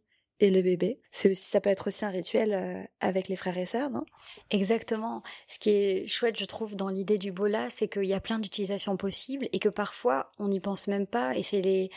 le 0.50 0.62
bébé. 0.62 1.00
C'est 1.12 1.32
aussi, 1.32 1.44
ça 1.44 1.62
peut 1.62 1.70
être 1.70 1.88
aussi 1.88 2.06
un 2.06 2.10
rituel 2.10 2.54
euh, 2.54 2.84
avec 3.00 3.28
les 3.28 3.36
frères 3.36 3.58
et 3.58 3.66
sœurs, 3.66 3.90
non? 3.90 4.06
Exactement. 4.50 5.24
Ce 5.48 5.60
qui 5.60 5.70
est 5.70 6.08
chouette, 6.08 6.38
je 6.40 6.46
trouve, 6.46 6.76
dans 6.76 6.90
l'idée 6.90 7.18
du 7.18 7.32
bola, 7.32 7.70
c'est 7.70 7.88
qu'il 7.88 8.06
y 8.06 8.14
a 8.14 8.20
plein 8.20 8.40
d'utilisations 8.40 8.98
possibles 8.98 9.48
et 9.52 9.60
que 9.60 9.70
parfois 9.70 10.32
on 10.40 10.48
n'y 10.48 10.60
pense 10.60 10.88
même 10.88 11.08
pas. 11.08 11.36
Et 11.36 11.44
c'est 11.44 11.62
les 11.62 11.90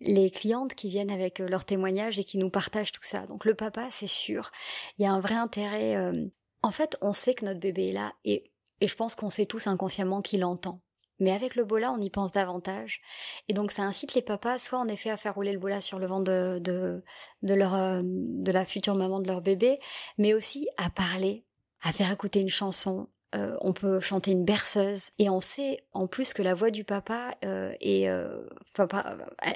les 0.00 0.30
clientes 0.30 0.74
qui 0.74 0.88
viennent 0.88 1.12
avec 1.12 1.40
euh, 1.40 1.48
leurs 1.48 1.64
témoignages 1.64 2.18
et 2.18 2.24
qui 2.24 2.38
nous 2.38 2.50
partagent 2.50 2.92
tout 2.92 3.04
ça. 3.04 3.26
Donc 3.26 3.44
le 3.44 3.54
papa, 3.54 3.88
c'est 3.90 4.08
sûr, 4.08 4.50
il 4.98 5.04
y 5.04 5.06
a 5.06 5.12
un 5.12 5.20
vrai 5.20 5.34
intérêt. 5.34 5.96
Euh, 5.96 6.26
en 6.62 6.70
fait, 6.72 6.96
on 7.00 7.12
sait 7.12 7.34
que 7.34 7.44
notre 7.44 7.60
bébé 7.60 7.88
est 7.90 7.92
là 7.92 8.12
et 8.24 8.52
et 8.82 8.88
je 8.88 8.96
pense 8.96 9.14
qu'on 9.14 9.30
sait 9.30 9.46
tous 9.46 9.68
inconsciemment 9.68 10.22
qu'il 10.22 10.44
entend. 10.44 10.80
Mais 11.22 11.30
avec 11.30 11.54
le 11.54 11.64
bola, 11.64 11.92
on 11.92 12.00
y 12.00 12.10
pense 12.10 12.32
davantage. 12.32 13.00
Et 13.48 13.54
donc, 13.54 13.70
ça 13.70 13.82
incite 13.82 14.14
les 14.14 14.22
papas, 14.22 14.58
soit 14.58 14.80
en 14.80 14.88
effet 14.88 15.08
à 15.08 15.16
faire 15.16 15.36
rouler 15.36 15.52
le 15.52 15.60
bola 15.60 15.80
sur 15.80 16.00
le 16.00 16.06
ventre 16.08 16.24
de, 16.24 16.60
de, 17.42 17.54
leur, 17.54 17.74
euh, 17.74 18.00
de 18.02 18.50
la 18.50 18.66
future 18.66 18.96
maman 18.96 19.20
de 19.20 19.28
leur 19.28 19.40
bébé, 19.40 19.78
mais 20.18 20.34
aussi 20.34 20.68
à 20.78 20.90
parler, 20.90 21.44
à 21.80 21.92
faire 21.92 22.10
écouter 22.10 22.40
une 22.40 22.48
chanson, 22.48 23.08
euh, 23.34 23.56
on 23.62 23.72
peut 23.72 23.98
chanter 24.00 24.32
une 24.32 24.44
berceuse 24.44 25.10
et 25.18 25.30
on 25.30 25.40
sait 25.40 25.84
en 25.92 26.06
plus 26.06 26.34
que 26.34 26.42
la 26.42 26.54
voix 26.54 26.70
du 26.70 26.84
papa 26.84 27.34
euh, 27.44 27.72
est, 27.80 28.06
euh, 28.08 28.42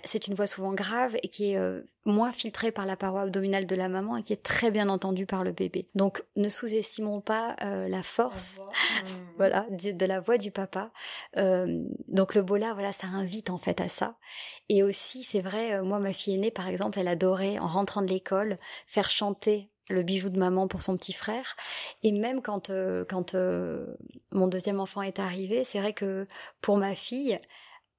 c'est 0.05 0.27
une 0.29 0.35
voix 0.35 0.47
souvent 0.47 0.73
grave 0.73 1.17
et 1.23 1.29
qui 1.29 1.53
est 1.53 1.59
moins 2.07 2.33
filtrée 2.33 2.71
par 2.73 2.87
la 2.87 2.97
paroi 2.97 3.23
abdominale 3.23 3.67
de 3.67 3.77
la 3.77 3.89
maman 3.89 4.17
et 4.17 4.23
qui 4.23 4.33
est 4.33 4.43
très 4.43 4.71
bien 4.71 4.89
entendue 4.89 5.27
par 5.27 5.45
le 5.45 5.53
bébé. 5.53 5.89
Donc 5.95 6.25
ne 6.37 6.49
sous-estimons 6.49 7.21
pas 7.21 7.57
la 7.61 8.03
force, 8.03 8.61
voilà, 9.37 9.67
de, 9.71 10.07
la 10.07 10.21
voix 10.21 10.39
du 10.39 10.51
papa. 10.51 10.91
donc 11.37 12.35
le 12.35 12.43
bola, 12.43 12.73
voilà, 12.75 12.93
ça 12.93 13.09
invite 13.09 13.51
en 13.51 13.59
fait 13.59 13.81
à 13.81 13.89
ça. 13.89 14.17
Et 14.69 14.83
aussi, 14.83 15.23
c'est 15.23 15.41
vrai, 15.41 15.83
moi 15.83 15.99
ma 15.99 16.13
fille 16.13 16.35
aînée 16.35 16.51
par 16.51 16.69
exemple, 16.69 16.99
elle 16.99 17.09
adorait 17.09 17.59
en 17.59 17.69
rentrant 17.69 18.03
de 18.03 18.09
l'école 18.09 18.57
faire 18.87 19.11
chanter 19.11 19.71
le 19.89 20.03
bijou 20.03 20.29
de 20.29 20.39
maman 20.39 20.69
pour 20.69 20.83
son 20.83 20.97
petit 20.97 21.13
frère. 21.13 21.57
Et 22.03 22.13
même 22.13 22.43
quand, 22.43 22.71
euh, 22.71 23.05
quand 23.09 23.35
euh, 23.35 23.87
mon 24.33 24.47
deuxième 24.47 24.81
enfant 24.81 25.03
est 25.03 25.19
arrivé, 25.19 25.65
c'est 25.65 25.79
vrai 25.79 25.93
que 25.93 26.27
pour 26.61 26.77
ma 26.79 26.95
fille, 26.95 27.39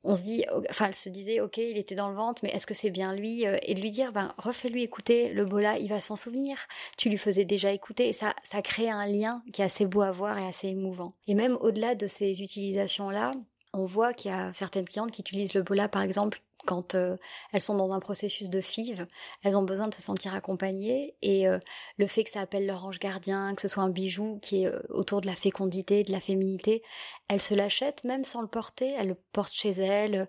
on 0.04 0.15
se 0.15 0.21
dit, 0.21 0.45
enfin, 0.69 0.88
elle 0.88 0.95
se 0.95 1.10
disait, 1.10 1.41
ok, 1.41 1.58
il 1.58 1.78
était 1.78 1.95
dans 1.95 2.10
le 2.10 2.15
ventre, 2.15 2.41
mais 2.43 2.50
est-ce 2.52 2.65
que 2.67 2.73
c'est 2.73 2.91
bien 2.91 3.13
lui 3.13 3.45
euh, 3.45 3.58
Et 3.63 3.73
de 3.73 3.82
lui 3.82 3.91
dire, 3.91 4.12
ben, 4.13 4.34
refais-lui 4.38 4.84
écouter 4.84 5.30
le 5.30 5.43
bola, 5.43 5.78
il 5.80 5.89
va 5.89 6.02
s'en 6.02 6.15
souvenir. 6.15 6.58
Tu 6.97 7.10
lui 7.10 7.17
faisais 7.17 7.45
déjà 7.45 7.71
écouter. 7.71 8.13
Ça, 8.13 8.34
ça 8.43 8.62
crée 8.62 8.89
un 8.89 9.06
lien 9.06 9.43
qui 9.52 9.62
est 9.62 9.65
assez 9.65 9.86
beau 9.86 10.02
à 10.02 10.12
voir 10.12 10.38
et 10.38 10.47
assez 10.47 10.69
émouvant. 10.69 11.13
Et 11.28 11.34
même 11.34 11.58
au-delà 11.62 11.95
de 11.95 12.08
ces 12.08 12.41
utilisations-là, 12.41 13.32
on 13.73 13.86
voit 13.86 14.13
qu'il 14.13 14.32
y 14.32 14.34
a 14.34 14.54
certaines 14.54 14.88
clientes 14.88 15.12
qui 15.12 15.21
utilisent 15.21 15.54
le 15.54 15.63
bola, 15.63 15.89
par 15.89 16.02
exemple, 16.02 16.41
quand 16.67 16.93
euh, 16.93 17.15
elles 17.53 17.62
sont 17.62 17.75
dans 17.75 17.93
un 17.93 17.99
processus 17.99 18.49
de 18.49 18.62
FIV, 18.62 19.08
elles 19.41 19.56
ont 19.56 19.63
besoin 19.63 19.88
de 19.88 19.95
se 19.95 20.01
sentir 20.01 20.36
accompagnées 20.36 21.15
et 21.21 21.47
euh, 21.47 21.58
le 21.97 22.06
fait 22.08 22.25
que 22.25 22.30
ça 22.30 22.41
appelle 22.41 22.67
leur 22.67 22.86
ange 22.86 22.99
gardien, 22.99 23.56
que 23.56 23.62
ce 23.62 23.69
soit 23.69 23.84
un 23.84 23.89
bijou 23.89 24.38
qui 24.41 24.63
est 24.63 24.67
euh, 24.67 24.80
autour 24.89 25.21
de 25.21 25.27
la 25.27 25.36
fécondité, 25.36 26.03
de 26.03 26.12
la 26.12 26.19
féminité, 26.19 26.84
elles 27.30 27.41
se 27.41 27.56
l'achètent 27.56 28.03
même 28.03 28.25
sans 28.25 28.41
le 28.41 28.47
porter, 28.47 28.93
elles 28.97 29.08
le 29.08 29.17
portent 29.32 29.53
chez 29.53 29.71
elles 29.71 30.27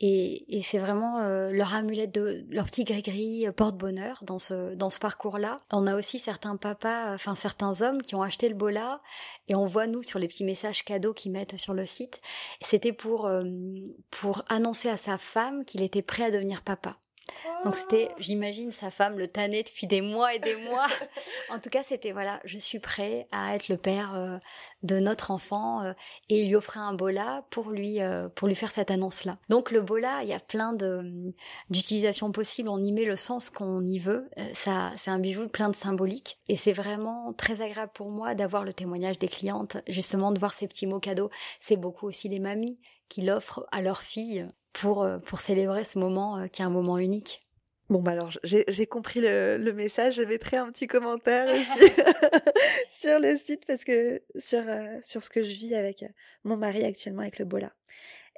et, 0.00 0.58
et 0.58 0.62
c'est 0.62 0.78
vraiment 0.78 1.26
leur 1.50 1.74
amulette 1.74 2.14
de 2.14 2.44
leur 2.50 2.66
petit 2.66 2.84
gris-gris 2.84 3.46
porte-bonheur 3.56 4.22
dans 4.22 4.38
ce 4.38 4.74
dans 4.74 4.90
ce 4.90 4.98
parcours-là. 4.98 5.56
On 5.70 5.86
a 5.86 5.96
aussi 5.96 6.18
certains 6.18 6.56
papas, 6.56 7.14
enfin 7.14 7.34
certains 7.34 7.82
hommes 7.82 8.02
qui 8.02 8.14
ont 8.14 8.22
acheté 8.22 8.48
le 8.48 8.54
bola 8.54 9.00
et 9.48 9.54
on 9.54 9.66
voit 9.66 9.86
nous 9.86 10.02
sur 10.02 10.18
les 10.18 10.28
petits 10.28 10.44
messages 10.44 10.84
cadeaux 10.84 11.14
qu'ils 11.14 11.32
mettent 11.32 11.56
sur 11.56 11.74
le 11.74 11.86
site, 11.86 12.20
c'était 12.60 12.92
pour 12.92 13.30
pour 14.10 14.44
annoncer 14.48 14.88
à 14.88 14.96
sa 14.96 15.18
femme 15.18 15.64
qu'il 15.64 15.82
était 15.82 16.02
prêt 16.02 16.24
à 16.24 16.30
devenir 16.30 16.62
papa. 16.62 16.96
Donc 17.64 17.74
c'était, 17.74 18.10
j'imagine, 18.18 18.70
sa 18.70 18.90
femme 18.90 19.18
le 19.18 19.28
tannait 19.28 19.62
depuis 19.62 19.86
des 19.86 20.00
mois 20.00 20.34
et 20.34 20.38
des 20.38 20.56
mois. 20.70 20.86
en 21.50 21.58
tout 21.58 21.70
cas, 21.70 21.82
c'était 21.82 22.12
voilà, 22.12 22.40
je 22.44 22.58
suis 22.58 22.78
prêt 22.78 23.26
à 23.32 23.54
être 23.54 23.68
le 23.68 23.76
père 23.76 24.14
euh, 24.14 24.38
de 24.82 24.98
notre 25.00 25.30
enfant 25.30 25.82
euh, 25.82 25.92
et 26.28 26.42
il 26.42 26.48
lui 26.48 26.56
offrait 26.56 26.80
un 26.80 26.94
bola 26.94 27.44
pour 27.50 27.70
lui 27.70 28.00
euh, 28.00 28.28
pour 28.28 28.48
lui 28.48 28.54
faire 28.54 28.70
cette 28.70 28.90
annonce-là. 28.90 29.38
Donc 29.48 29.70
le 29.70 29.80
bola, 29.80 30.22
il 30.22 30.28
y 30.28 30.32
a 30.32 30.40
plein 30.40 30.72
de 30.72 31.32
d'utilisations 31.70 32.30
possibles. 32.32 32.68
On 32.68 32.82
y 32.82 32.92
met 32.92 33.04
le 33.04 33.16
sens 33.16 33.50
qu'on 33.50 33.84
y 33.84 33.98
veut. 33.98 34.28
ça, 34.54 34.92
c'est 34.96 35.10
un 35.10 35.18
bijou 35.18 35.48
plein 35.48 35.68
de 35.68 35.76
symbolique 35.76 36.38
et 36.48 36.56
c'est 36.56 36.72
vraiment 36.72 37.32
très 37.32 37.62
agréable 37.62 37.92
pour 37.94 38.10
moi 38.10 38.34
d'avoir 38.34 38.64
le 38.64 38.72
témoignage 38.72 39.18
des 39.18 39.28
clientes, 39.28 39.78
justement 39.88 40.32
de 40.32 40.38
voir 40.38 40.52
ces 40.52 40.68
petits 40.68 40.86
mots 40.86 41.00
cadeaux. 41.00 41.30
C'est 41.60 41.76
beaucoup 41.76 42.06
aussi 42.06 42.28
les 42.28 42.38
mamies 42.38 42.78
qui 43.08 43.22
l'offrent 43.22 43.66
à 43.72 43.82
leurs 43.82 44.02
filles 44.02 44.48
pour, 44.76 45.02
euh, 45.02 45.18
pour 45.18 45.40
célébrer 45.40 45.84
ce 45.84 45.98
moment 45.98 46.38
euh, 46.38 46.46
qui 46.48 46.62
est 46.62 46.64
un 46.64 46.70
moment 46.70 46.98
unique. 46.98 47.40
Bon, 47.88 48.02
bah 48.02 48.12
alors, 48.12 48.32
j'ai 48.42 48.86
compris 48.86 49.20
le, 49.20 49.58
le, 49.58 49.72
message. 49.72 50.16
Je 50.16 50.22
mettrai 50.22 50.56
un 50.56 50.70
petit 50.72 50.88
commentaire 50.88 51.48
aussi 51.54 51.92
sur 53.00 53.20
le 53.20 53.36
site 53.38 53.64
parce 53.66 53.84
que 53.84 54.22
sur, 54.36 54.68
euh, 54.68 54.98
sur 55.02 55.22
ce 55.22 55.30
que 55.30 55.42
je 55.42 55.50
vis 55.50 55.74
avec 55.74 56.04
mon 56.44 56.56
mari 56.56 56.84
actuellement 56.84 57.22
avec 57.22 57.38
le 57.38 57.44
Bola. 57.44 57.72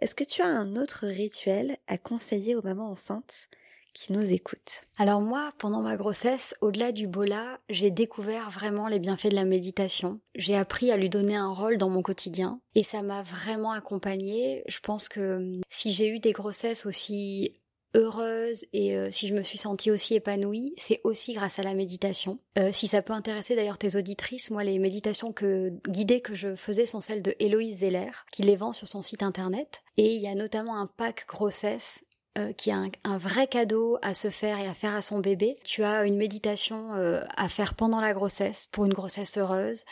Est-ce 0.01 0.15
que 0.15 0.25
tu 0.25 0.43
as 0.43 0.47
un 0.47 0.77
autre 0.77 1.07
rituel 1.07 1.79
à 1.87 1.99
conseiller 1.99 2.55
aux 2.55 2.63
mamans 2.63 2.91
enceintes? 2.91 3.49
Qui 3.95 4.13
nous 4.13 4.33
écoutent. 4.33 4.83
Alors 4.97 5.21
moi, 5.21 5.53
pendant 5.59 5.83
ma 5.83 5.97
grossesse, 5.97 6.55
au-delà 6.61 6.93
du 6.93 7.07
bola, 7.07 7.59
j'ai 7.69 7.91
découvert 7.91 8.51
vraiment 8.51 8.89
les 8.89 8.99
bienfaits 8.99 9.29
de 9.29 9.35
la 9.35 9.45
méditation. 9.45 10.21
J'ai 10.35 10.57
appris 10.57 10.91
à 10.91 10.97
lui 10.97 11.09
donner 11.09 11.37
un 11.37 11.53
rôle 11.53 11.79
dans 11.79 11.91
mon 11.91 12.03
quotidien 12.03 12.61
et 12.75 12.83
ça 12.83 13.03
m'a 13.03 13.23
vraiment 13.23 13.73
accompagnée. 13.73 14.63
Je 14.69 14.81
pense 14.81 15.09
que 15.09 15.37
hum, 15.37 15.61
si 15.69 15.93
j'ai 15.93 16.09
eu 16.09 16.19
des 16.19 16.33
grossesses 16.33 16.87
aussi 16.87 17.61
heureuses 17.95 18.65
et 18.73 18.97
euh, 18.97 19.11
si 19.11 19.29
je 19.29 19.35
me 19.35 19.43
suis 19.43 19.59
sentie 19.59 19.91
aussi 19.91 20.15
épanouie, 20.15 20.75
c'est 20.77 21.01
aussi 21.05 21.33
grâce 21.33 21.59
à 21.59 21.63
la 21.63 21.75
méditation. 21.75 22.39
Euh, 22.59 22.71
si 22.73 22.87
ça 22.87 23.03
peut 23.03 23.13
intéresser 23.13 23.57
d'ailleurs 23.57 23.79
tes 23.79 23.97
auditrices, 23.97 24.51
moi 24.51 24.65
les 24.65 24.79
méditations 24.79 25.33
que 25.33 25.73
guidées 25.89 26.21
que 26.21 26.35
je 26.35 26.55
faisais 26.55 26.87
sont 26.87 27.01
celles 27.01 27.23
de 27.23 27.35
Héloïse 27.39 27.79
Zeller, 27.79 28.11
qui 28.31 28.43
les 28.43 28.57
vend 28.57 28.73
sur 28.73 28.89
son 28.89 29.03
site 29.03 29.23
internet. 29.23 29.83
Et 29.97 30.15
il 30.15 30.23
y 30.23 30.29
a 30.29 30.35
notamment 30.35 30.77
un 30.77 30.87
pack 30.87 31.27
grossesse 31.27 32.05
euh, 32.39 32.53
qui 32.53 32.71
a 32.71 32.79
un, 33.05 33.19
vrai 33.19 33.49
cadeau 33.49 33.99
à 34.01 34.15
se 34.15 34.31
faire 34.31 34.61
et 34.61 34.69
à 34.69 34.75
faire 34.75 34.95
à 34.95 35.03
son 35.03 35.19
bébé. 35.19 35.59
Tu 35.65 35.83
as 35.83 36.05
une 36.05 36.17
méditation 36.17 36.95
euh, 36.95 37.25
à 37.37 37.49
faire 37.49 37.75
pendant 37.75 38.01
la 38.01 38.13
grossesse 38.13 38.67
pour 38.67 38.85
une 38.85 38.93
grossesse 38.93 39.39
heureuse 39.39 39.85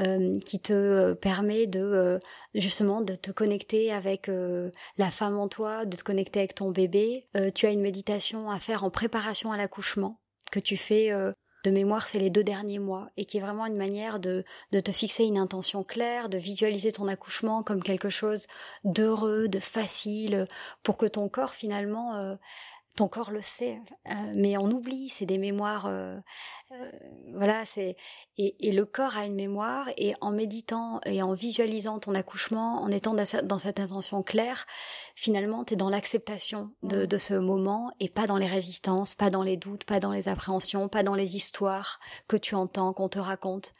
euh, 0.00 0.38
qui 0.40 0.60
te 0.60 1.14
permet 1.14 1.66
de 1.66 2.20
justement 2.54 3.00
de 3.00 3.14
te 3.14 3.30
connecter 3.30 3.92
avec 3.92 4.30
la 4.98 5.10
femme 5.10 5.38
en 5.38 5.48
toi, 5.48 5.86
de 5.86 5.96
te 5.96 6.02
connecter 6.02 6.40
avec 6.40 6.54
ton 6.54 6.70
bébé. 6.70 7.26
tu 7.54 7.66
as 7.66 7.70
une 7.70 7.80
méditation 7.80 8.50
à 8.50 8.58
faire 8.58 8.84
en 8.84 8.90
préparation 8.90 9.50
à 9.50 9.56
l'accouchement 9.56 10.20
que 10.50 10.60
tu 10.60 10.76
fais 10.76 11.10
de 11.64 11.70
mémoire, 11.70 12.06
c'est 12.06 12.18
les 12.18 12.30
deux 12.30 12.44
derniers 12.44 12.78
mois, 12.78 13.10
et 13.16 13.24
qui 13.24 13.38
est 13.38 13.40
vraiment 13.40 13.66
une 13.66 13.76
manière 13.76 14.20
de, 14.20 14.44
de 14.72 14.80
te 14.80 14.92
fixer 14.92 15.24
une 15.24 15.38
intention 15.38 15.82
claire, 15.82 16.28
de 16.28 16.38
visualiser 16.38 16.92
ton 16.92 17.08
accouchement 17.08 17.62
comme 17.62 17.82
quelque 17.82 18.10
chose 18.10 18.46
d'heureux, 18.84 19.48
de 19.48 19.58
facile, 19.58 20.46
pour 20.82 20.98
que 20.98 21.06
ton 21.06 21.28
corps 21.28 21.54
finalement 21.54 22.14
euh, 22.16 22.36
ton 22.94 23.08
corps 23.08 23.30
le 23.30 23.42
sait, 23.42 23.80
euh, 24.08 24.12
mais 24.34 24.56
on 24.56 24.70
oublie, 24.70 25.08
c'est 25.08 25.26
des 25.26 25.38
mémoires, 25.38 25.86
euh, 25.86 26.16
euh, 26.72 26.90
voilà, 27.32 27.64
c'est 27.66 27.96
et, 28.36 28.72
le 28.72 28.84
corps 28.84 29.16
a 29.16 29.26
une 29.26 29.34
mémoire 29.34 29.88
et 29.96 30.14
en 30.20 30.30
méditant 30.30 31.00
et 31.04 31.22
en 31.22 31.34
visualisant 31.34 31.98
ton 31.98 32.14
accouchement, 32.14 32.82
en 32.82 32.90
étant 32.90 33.14
dans 33.14 33.58
cette 33.58 33.80
intention 33.80 34.22
claire, 34.22 34.66
finalement, 35.14 35.64
tu 35.64 35.74
es 35.74 35.76
dans 35.76 35.88
l'acceptation 35.88 36.72
de, 36.82 37.06
de, 37.06 37.18
ce 37.18 37.34
moment 37.34 37.92
et 38.00 38.08
pas 38.08 38.26
dans 38.26 38.38
les 38.38 38.48
résistances, 38.48 39.14
pas 39.14 39.30
dans 39.30 39.42
les 39.42 39.56
doutes, 39.56 39.84
pas 39.84 40.00
dans 40.00 40.12
les 40.12 40.28
appréhensions, 40.28 40.88
pas 40.88 41.02
dans 41.02 41.14
les 41.14 41.36
histoires 41.36 42.00
que 42.28 42.36
tu 42.36 42.54
entends, 42.54 42.92
qu'on 42.92 43.08
te 43.08 43.20
raconte. 43.20 43.72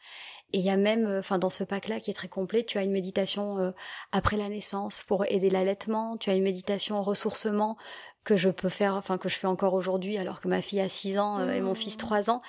Et 0.55 0.59
il 0.59 0.65
y 0.65 0.71
a 0.71 0.77
même, 0.77 1.07
euh, 1.07 1.19
enfin 1.19 1.39
dans 1.41 1.51
ce 1.51 1.65
pack-là 1.65 1.99
qui 1.99 2.13
est 2.13 2.15
très 2.15 2.29
complet, 2.29 2.63
tu 2.65 2.79
as 2.79 2.85
une 2.85 2.93
méditation 2.93 3.59
euh, 3.59 3.73
après 4.13 4.37
la 4.37 4.49
naissance 4.49 5.03
pour 5.03 5.25
aider 5.27 5.51
l'allaitement, 5.51 6.17
tu 6.17 6.31
as 6.31 6.37
une 6.37 6.45
méditation 6.45 7.03
ressourcement 7.03 7.77
que 8.25 8.37
je 8.37 8.49
peux 8.49 8.69
faire, 8.69 8.95
enfin 8.95 9.19
que 9.19 9.29
je 9.29 9.37
fais 9.37 9.47
encore 9.47 9.75
aujourd'hui 9.75 10.19
alors 10.19 10.41
que 10.41 10.49
ma 10.49 10.63
fille 10.63 10.81
a 10.81 10.89
6 10.89 11.19
ans 11.19 11.41
euh, 11.41 11.53
et 11.53 11.61
mon 11.61 11.75
fils 11.75 11.97
3 11.97 12.31
ans 12.31 12.43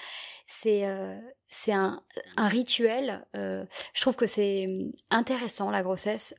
c'est 0.48 0.86
euh, 0.86 1.20
c'est 1.50 1.72
un, 1.72 2.04
un 2.38 2.48
rituel. 2.48 3.26
Euh, 3.36 3.66
je 3.94 4.02
trouve 4.02 4.16
que 4.16 4.28
c'est 4.28 4.68
intéressant 5.10 5.72
la 5.72 5.84
grossesse 5.84 6.36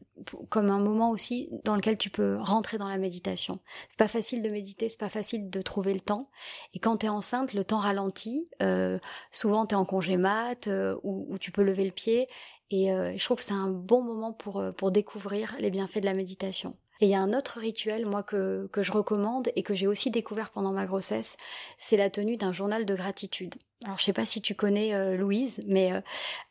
comme 0.51 0.70
un 0.70 0.79
moment 0.79 1.11
aussi 1.11 1.49
dans 1.64 1.75
lequel 1.75 1.96
tu 1.96 2.11
peux 2.11 2.37
rentrer 2.38 2.79
dans 2.79 2.88
la 2.88 2.99
méditation. 2.99 3.61
C'est 3.88 3.99
pas 3.99 4.09
facile 4.09 4.42
de 4.42 4.51
méditer, 4.51 4.88
c'est 4.88 5.01
pas 5.01 5.09
facile 5.09 5.49
de 5.49 5.62
trouver 5.62 5.94
le 5.94 6.01
temps. 6.01 6.31
Et 6.75 6.81
quand 6.81 6.99
tu 6.99 7.07
es 7.07 7.09
enceinte, 7.09 7.55
le 7.55 7.64
temps 7.64 7.79
ralentit. 7.79 8.49
Euh, 8.62 8.99
souvent 9.33 9.66
tu 9.66 9.75
es 9.75 9.79
en 9.79 9.85
congé 9.85 10.16
mat 10.16 10.66
euh, 10.68 10.96
où, 11.03 11.38
tu 11.38 11.51
peux 11.51 11.62
lever 11.62 11.85
le 11.85 11.92
pied. 11.92 12.27
Et 12.70 12.88
je 12.88 13.25
trouve 13.25 13.37
que 13.37 13.44
c'est 13.44 13.53
un 13.53 13.70
bon 13.70 14.03
moment 14.03 14.33
pour 14.33 14.61
pour 14.77 14.90
découvrir 14.90 15.55
les 15.61 15.70
bienfaits 15.70 16.01
de 16.01 16.07
la 16.07 16.14
méditation. 16.14 16.72
Et 17.01 17.07
il 17.07 17.11
y 17.11 17.15
a 17.15 17.21
un 17.21 17.33
autre 17.33 17.59
rituel, 17.59 18.07
moi, 18.07 18.23
que, 18.23 18.69
que 18.73 18.83
je 18.83 18.93
recommande 18.93 19.51
et 19.55 19.63
que 19.63 19.75
j'ai 19.75 19.87
aussi 19.87 20.11
découvert 20.11 20.51
pendant 20.51 20.73
ma 20.73 20.87
grossesse, 20.87 21.37
c'est 21.79 21.97
la 21.97 22.11
tenue 22.11 22.37
d'un 22.37 22.53
journal 22.53 22.87
de 22.87 22.95
gratitude. 22.95 23.55
Alors, 23.85 23.99
je 23.99 24.05
sais 24.05 24.15
pas 24.15 24.25
si 24.25 24.41
tu 24.41 24.55
connais 24.55 24.95
euh, 24.95 25.17
Louise, 25.17 25.63
mais 25.67 25.93
euh, 25.93 26.01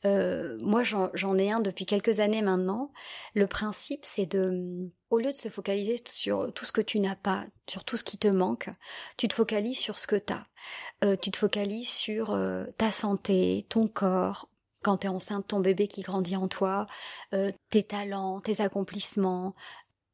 euh 0.06 0.58
moi, 0.62 0.84
j'en 0.84 1.38
ai 1.38 1.52
un 1.52 1.60
depuis 1.60 1.88
quelques 1.88 2.20
années 2.20 2.44
maintenant. 2.44 2.92
Le 3.34 3.48
principe, 3.48 4.06
c'est 4.06 4.28
de, 4.28 4.92
au 5.10 5.18
lieu 5.18 5.32
de 5.32 5.38
se 5.38 5.50
focaliser 5.50 6.00
sur 6.06 6.54
tout 6.54 6.66
ce 6.66 6.72
que 6.72 6.82
tu 6.82 7.00
n'as 7.00 7.16
pas, 7.16 7.46
sur 7.68 7.84
tout 7.84 7.98
ce 7.98 8.04
qui 8.04 8.20
te 8.20 8.28
manque, 8.28 8.70
tu 9.18 9.28
te 9.28 9.34
focalises 9.34 9.80
sur 9.80 9.98
ce 9.98 10.06
que 10.06 10.16
tu 10.16 10.34
as. 10.34 10.46
Euh, 11.04 11.16
tu 11.16 11.32
te 11.32 11.38
focalises 11.38 11.90
sur 11.90 12.38
ta 12.78 12.92
santé, 12.92 13.66
ton 13.70 13.88
corps, 13.88 14.48
quand 14.86 14.98
tu 14.98 15.08
es 15.08 15.10
enceinte, 15.10 15.48
ton 15.48 15.62
bébé 15.62 15.88
qui 15.88 16.04
grandit 16.04 16.36
en 16.36 16.48
toi, 16.48 16.86
euh, 17.34 17.52
tes 17.72 17.82
talents, 17.82 18.40
tes 18.40 18.62
accomplissements, 18.62 19.56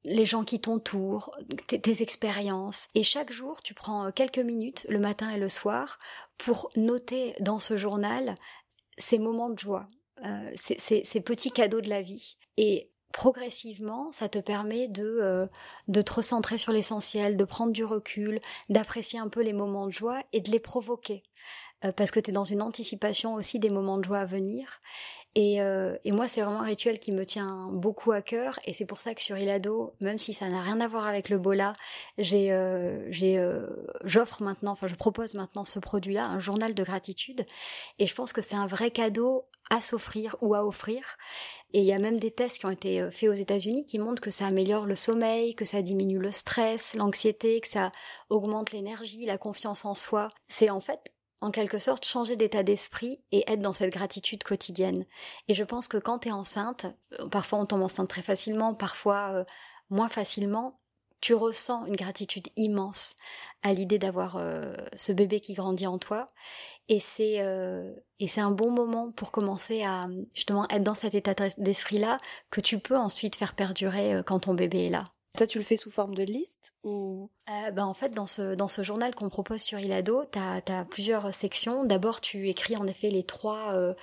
les 0.03 0.25
gens 0.25 0.43
qui 0.43 0.59
t'entourent, 0.59 1.37
tes, 1.67 2.01
expériences. 2.01 2.87
Et 2.95 3.03
chaque 3.03 3.31
jour, 3.31 3.61
tu 3.61 3.73
prends 3.73 4.07
euh, 4.07 4.11
quelques 4.11 4.39
minutes, 4.39 4.85
le 4.89 4.99
matin 4.99 5.29
et 5.29 5.37
le 5.37 5.49
soir, 5.49 5.99
pour 6.37 6.69
noter 6.75 7.35
dans 7.39 7.59
ce 7.59 7.77
journal 7.77 8.35
ces 8.97 9.19
moments 9.19 9.49
de 9.49 9.59
joie, 9.59 9.87
euh, 10.25 10.51
ces, 10.55 11.21
petits 11.21 11.51
cadeaux 11.51 11.81
de 11.81 11.89
la 11.89 12.01
vie. 12.01 12.37
Et 12.57 12.89
progressivement, 13.13 14.11
ça 14.11 14.29
te 14.29 14.39
permet 14.39 14.87
de, 14.87 15.19
euh, 15.21 15.47
de 15.87 16.01
te 16.01 16.13
recentrer 16.13 16.57
sur 16.57 16.71
l'essentiel, 16.71 17.37
de 17.37 17.43
prendre 17.43 17.73
du 17.73 17.85
recul, 17.85 18.41
d'apprécier 18.69 19.19
un 19.19 19.29
peu 19.29 19.41
les 19.41 19.53
moments 19.53 19.85
de 19.85 19.93
joie 19.93 20.23
et 20.33 20.41
de 20.41 20.49
les 20.49 20.59
provoquer. 20.59 21.23
parce 21.95 22.11
que 22.11 22.19
tu 22.19 22.29
es 22.29 22.33
dans 22.33 22.43
une 22.43 22.61
anticipation 22.61 23.33
aussi 23.33 23.57
des 23.57 23.71
moments 23.71 23.97
de 23.97 24.03
joie 24.03 24.19
à 24.19 24.25
venir. 24.25 24.79
Et, 25.35 25.61
euh, 25.61 25.95
et, 26.03 26.11
moi, 26.11 26.27
c'est 26.27 26.41
vraiment 26.41 26.61
un 26.61 26.65
rituel 26.65 26.99
qui 26.99 27.13
me 27.13 27.25
tient 27.25 27.69
beaucoup 27.71 28.11
à 28.11 28.21
cœur. 28.21 28.59
Et 28.65 28.73
c'est 28.73 28.85
pour 28.85 28.99
ça 28.99 29.15
que 29.15 29.21
sur 29.21 29.37
Ilado, 29.37 29.93
même 30.01 30.17
si 30.17 30.33
ça 30.33 30.49
n'a 30.49 30.61
rien 30.61 30.81
à 30.81 30.87
voir 30.87 31.07
avec 31.07 31.29
le 31.29 31.37
Bola, 31.37 31.73
j'ai, 32.17 32.51
euh, 32.51 33.09
j'ai, 33.11 33.37
euh, 33.37 33.65
j'offre 34.03 34.43
maintenant, 34.43 34.73
enfin, 34.73 34.87
je 34.87 34.95
propose 34.95 35.33
maintenant 35.33 35.63
ce 35.63 35.79
produit-là, 35.79 36.25
un 36.25 36.39
journal 36.39 36.73
de 36.73 36.83
gratitude. 36.83 37.45
Et 37.97 38.07
je 38.07 38.15
pense 38.15 38.33
que 38.33 38.41
c'est 38.41 38.55
un 38.55 38.67
vrai 38.67 38.91
cadeau 38.91 39.45
à 39.69 39.79
s'offrir 39.79 40.35
ou 40.41 40.53
à 40.53 40.65
offrir. 40.65 41.17
Et 41.73 41.79
il 41.79 41.85
y 41.85 41.93
a 41.93 41.99
même 41.99 42.19
des 42.19 42.31
tests 42.31 42.59
qui 42.59 42.65
ont 42.65 42.71
été 42.71 42.99
euh, 42.99 43.09
faits 43.09 43.29
aux 43.29 43.33
États-Unis 43.33 43.85
qui 43.85 43.99
montrent 43.99 44.21
que 44.21 44.31
ça 44.31 44.47
améliore 44.47 44.85
le 44.85 44.97
sommeil, 44.97 45.55
que 45.55 45.63
ça 45.63 45.81
diminue 45.81 46.19
le 46.19 46.31
stress, 46.31 46.93
l'anxiété, 46.93 47.61
que 47.61 47.69
ça 47.69 47.93
augmente 48.29 48.73
l'énergie, 48.73 49.25
la 49.25 49.37
confiance 49.37 49.85
en 49.85 49.95
soi. 49.95 50.27
C'est 50.49 50.69
en 50.69 50.81
fait 50.81 51.13
en 51.41 51.49
quelque 51.51 51.79
sorte 51.79 52.05
changer 52.05 52.35
d'état 52.35 52.63
d'esprit 52.63 53.19
et 53.31 53.43
être 53.51 53.61
dans 53.61 53.73
cette 53.73 53.91
gratitude 53.91 54.43
quotidienne. 54.43 55.05
Et 55.47 55.55
je 55.55 55.63
pense 55.63 55.87
que 55.87 55.97
quand 55.97 56.19
tu 56.19 56.29
es 56.29 56.31
enceinte, 56.31 56.85
euh, 57.19 57.27
parfois 57.27 57.59
on 57.59 57.65
tombe 57.65 57.81
enceinte 57.81 58.09
très 58.09 58.21
facilement, 58.21 58.73
parfois 58.75 59.31
euh, 59.33 59.43
moins 59.89 60.09
facilement, 60.09 60.79
tu 61.19 61.33
ressens 61.33 61.85
une 61.85 61.95
gratitude 61.95 62.47
immense 62.55 63.15
à 63.63 63.73
l'idée 63.73 63.99
d'avoir 63.99 64.37
euh, 64.37 64.75
ce 64.95 65.11
bébé 65.11 65.39
qui 65.39 65.53
grandit 65.53 65.87
en 65.87 65.99
toi. 65.99 66.27
Et 66.89 66.99
c'est 66.99 67.37
et 68.19 68.27
c'est 68.27 68.41
un 68.41 68.51
bon 68.51 68.69
moment 68.69 69.11
pour 69.11 69.31
commencer 69.31 69.83
à 69.83 70.07
justement 70.33 70.67
être 70.69 70.83
dans 70.83 70.95
cet 70.95 71.13
état 71.13 71.33
d'esprit 71.57 71.99
là 71.99 72.17
que 72.49 72.59
tu 72.59 72.79
peux 72.79 72.97
ensuite 72.97 73.37
faire 73.37 73.55
perdurer 73.55 74.21
quand 74.25 74.41
ton 74.41 74.55
bébé 74.55 74.87
est 74.87 74.89
là. 74.89 75.05
Toi, 75.37 75.47
tu 75.47 75.57
le 75.59 75.63
fais 75.63 75.77
sous 75.77 75.91
forme 75.91 76.13
de 76.13 76.23
liste 76.23 76.73
ou? 76.83 77.29
Euh, 77.49 77.71
ben, 77.71 77.85
En 77.85 77.93
fait, 77.93 78.09
dans 78.09 78.27
ce, 78.27 78.53
dans 78.53 78.67
ce 78.67 78.83
journal 78.83 79.15
qu'on 79.15 79.29
propose 79.29 79.61
sur 79.61 79.79
Ilado, 79.79 80.25
tu 80.31 80.39
as, 80.39 80.85
plusieurs 80.89 81.33
sections. 81.33 81.85
D'abord, 81.85 82.19
tu 82.21 82.49
écris 82.49 82.75
en 82.75 82.85
effet 82.87 83.09
les 83.09 83.23
trois, 83.23 83.73
euh, 83.73 83.93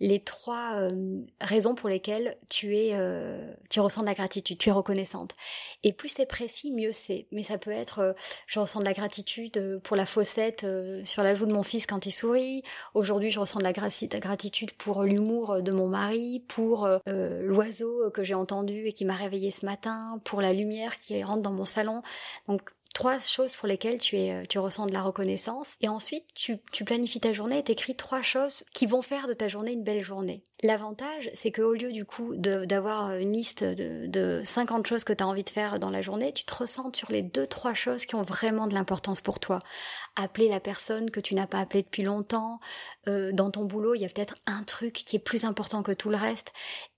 les 0.00 0.20
trois 0.20 0.74
euh, 0.74 1.20
raisons 1.40 1.74
pour 1.74 1.88
lesquelles 1.88 2.36
tu 2.48 2.76
es, 2.76 2.90
euh, 2.92 3.52
tu 3.68 3.80
ressens 3.80 4.02
de 4.02 4.06
la 4.06 4.14
gratitude, 4.14 4.58
tu 4.58 4.68
es 4.68 4.72
reconnaissante. 4.72 5.34
Et 5.82 5.92
plus 5.92 6.08
c'est 6.08 6.26
précis, 6.26 6.72
mieux 6.72 6.92
c'est. 6.92 7.26
Mais 7.32 7.42
ça 7.42 7.58
peut 7.58 7.70
être, 7.70 7.98
euh, 8.00 8.12
je 8.46 8.60
ressens 8.60 8.80
de 8.80 8.84
la 8.84 8.92
gratitude 8.92 9.80
pour 9.82 9.96
la 9.96 10.06
fossette 10.06 10.66
sur 11.04 11.22
la 11.22 11.34
joue 11.34 11.46
de 11.46 11.52
mon 11.52 11.62
fils 11.62 11.86
quand 11.86 12.06
il 12.06 12.12
sourit. 12.12 12.62
Aujourd'hui, 12.94 13.30
je 13.30 13.40
ressens 13.40 13.58
de 13.58 13.64
la 13.64 13.72
gratitude 13.72 14.72
pour 14.72 15.02
l'humour 15.02 15.62
de 15.62 15.72
mon 15.72 15.88
mari, 15.88 16.44
pour 16.48 16.88
l'oiseau 17.06 18.10
que 18.10 18.22
j'ai 18.22 18.34
entendu 18.34 18.86
et 18.86 18.92
qui 18.92 19.04
m'a 19.04 19.14
réveillé 19.14 19.50
ce 19.50 19.64
matin, 19.66 20.20
pour 20.24 20.40
la 20.40 20.52
lumière 20.52 20.96
qui 20.98 21.22
rentre 21.22 21.42
dans 21.42 21.52
mon 21.52 21.64
salon. 21.64 22.02
Donc 22.46 22.70
trois 22.98 23.20
choses 23.20 23.54
pour 23.54 23.68
lesquelles 23.68 24.00
tu, 24.00 24.16
es, 24.16 24.32
euh, 24.32 24.42
tu 24.48 24.58
ressens 24.58 24.86
de 24.86 24.92
la 24.92 25.02
reconnaissance. 25.02 25.76
Et 25.80 25.88
ensuite, 25.88 26.24
tu, 26.34 26.58
tu 26.72 26.84
planifies 26.84 27.20
ta 27.20 27.32
journée 27.32 27.58
et 27.58 27.62
t'écris 27.62 27.94
trois 27.94 28.22
choses 28.22 28.64
qui 28.74 28.86
vont 28.86 29.02
faire 29.02 29.28
de 29.28 29.34
ta 29.34 29.46
journée 29.46 29.70
une 29.70 29.84
belle 29.84 30.02
journée. 30.02 30.42
L'avantage, 30.64 31.30
c'est 31.32 31.52
qu'au 31.52 31.74
lieu 31.74 31.92
du 31.92 32.04
coup 32.04 32.34
d'avoir 32.34 33.12
une 33.12 33.32
liste 33.32 33.62
de, 33.62 34.08
de 34.08 34.40
50 34.42 34.84
choses 34.84 35.04
que 35.04 35.12
tu 35.12 35.22
as 35.22 35.28
envie 35.28 35.44
de 35.44 35.48
faire 35.48 35.78
dans 35.78 35.90
la 35.90 36.02
journée, 36.02 36.32
tu 36.32 36.44
te 36.44 36.52
ressens 36.52 36.90
sur 36.94 37.12
les 37.12 37.22
deux, 37.22 37.46
trois 37.46 37.72
choses 37.74 38.04
qui 38.04 38.16
ont 38.16 38.22
vraiment 38.22 38.66
de 38.66 38.74
l'importance 38.74 39.20
pour 39.20 39.38
toi. 39.38 39.60
Appeler 40.16 40.48
la 40.48 40.58
personne 40.58 41.12
que 41.12 41.20
tu 41.20 41.36
n'as 41.36 41.46
pas 41.46 41.60
appelée 41.60 41.84
depuis 41.84 42.02
longtemps. 42.02 42.58
Euh, 43.06 43.30
dans 43.32 43.52
ton 43.52 43.64
boulot, 43.64 43.94
il 43.94 44.00
y 44.00 44.06
a 44.06 44.08
peut-être 44.08 44.34
un 44.46 44.64
truc 44.64 44.94
qui 44.94 45.14
est 45.14 45.20
plus 45.20 45.44
important 45.44 45.84
que 45.84 45.92
tout 45.92 46.10
le 46.10 46.16
reste. 46.16 46.52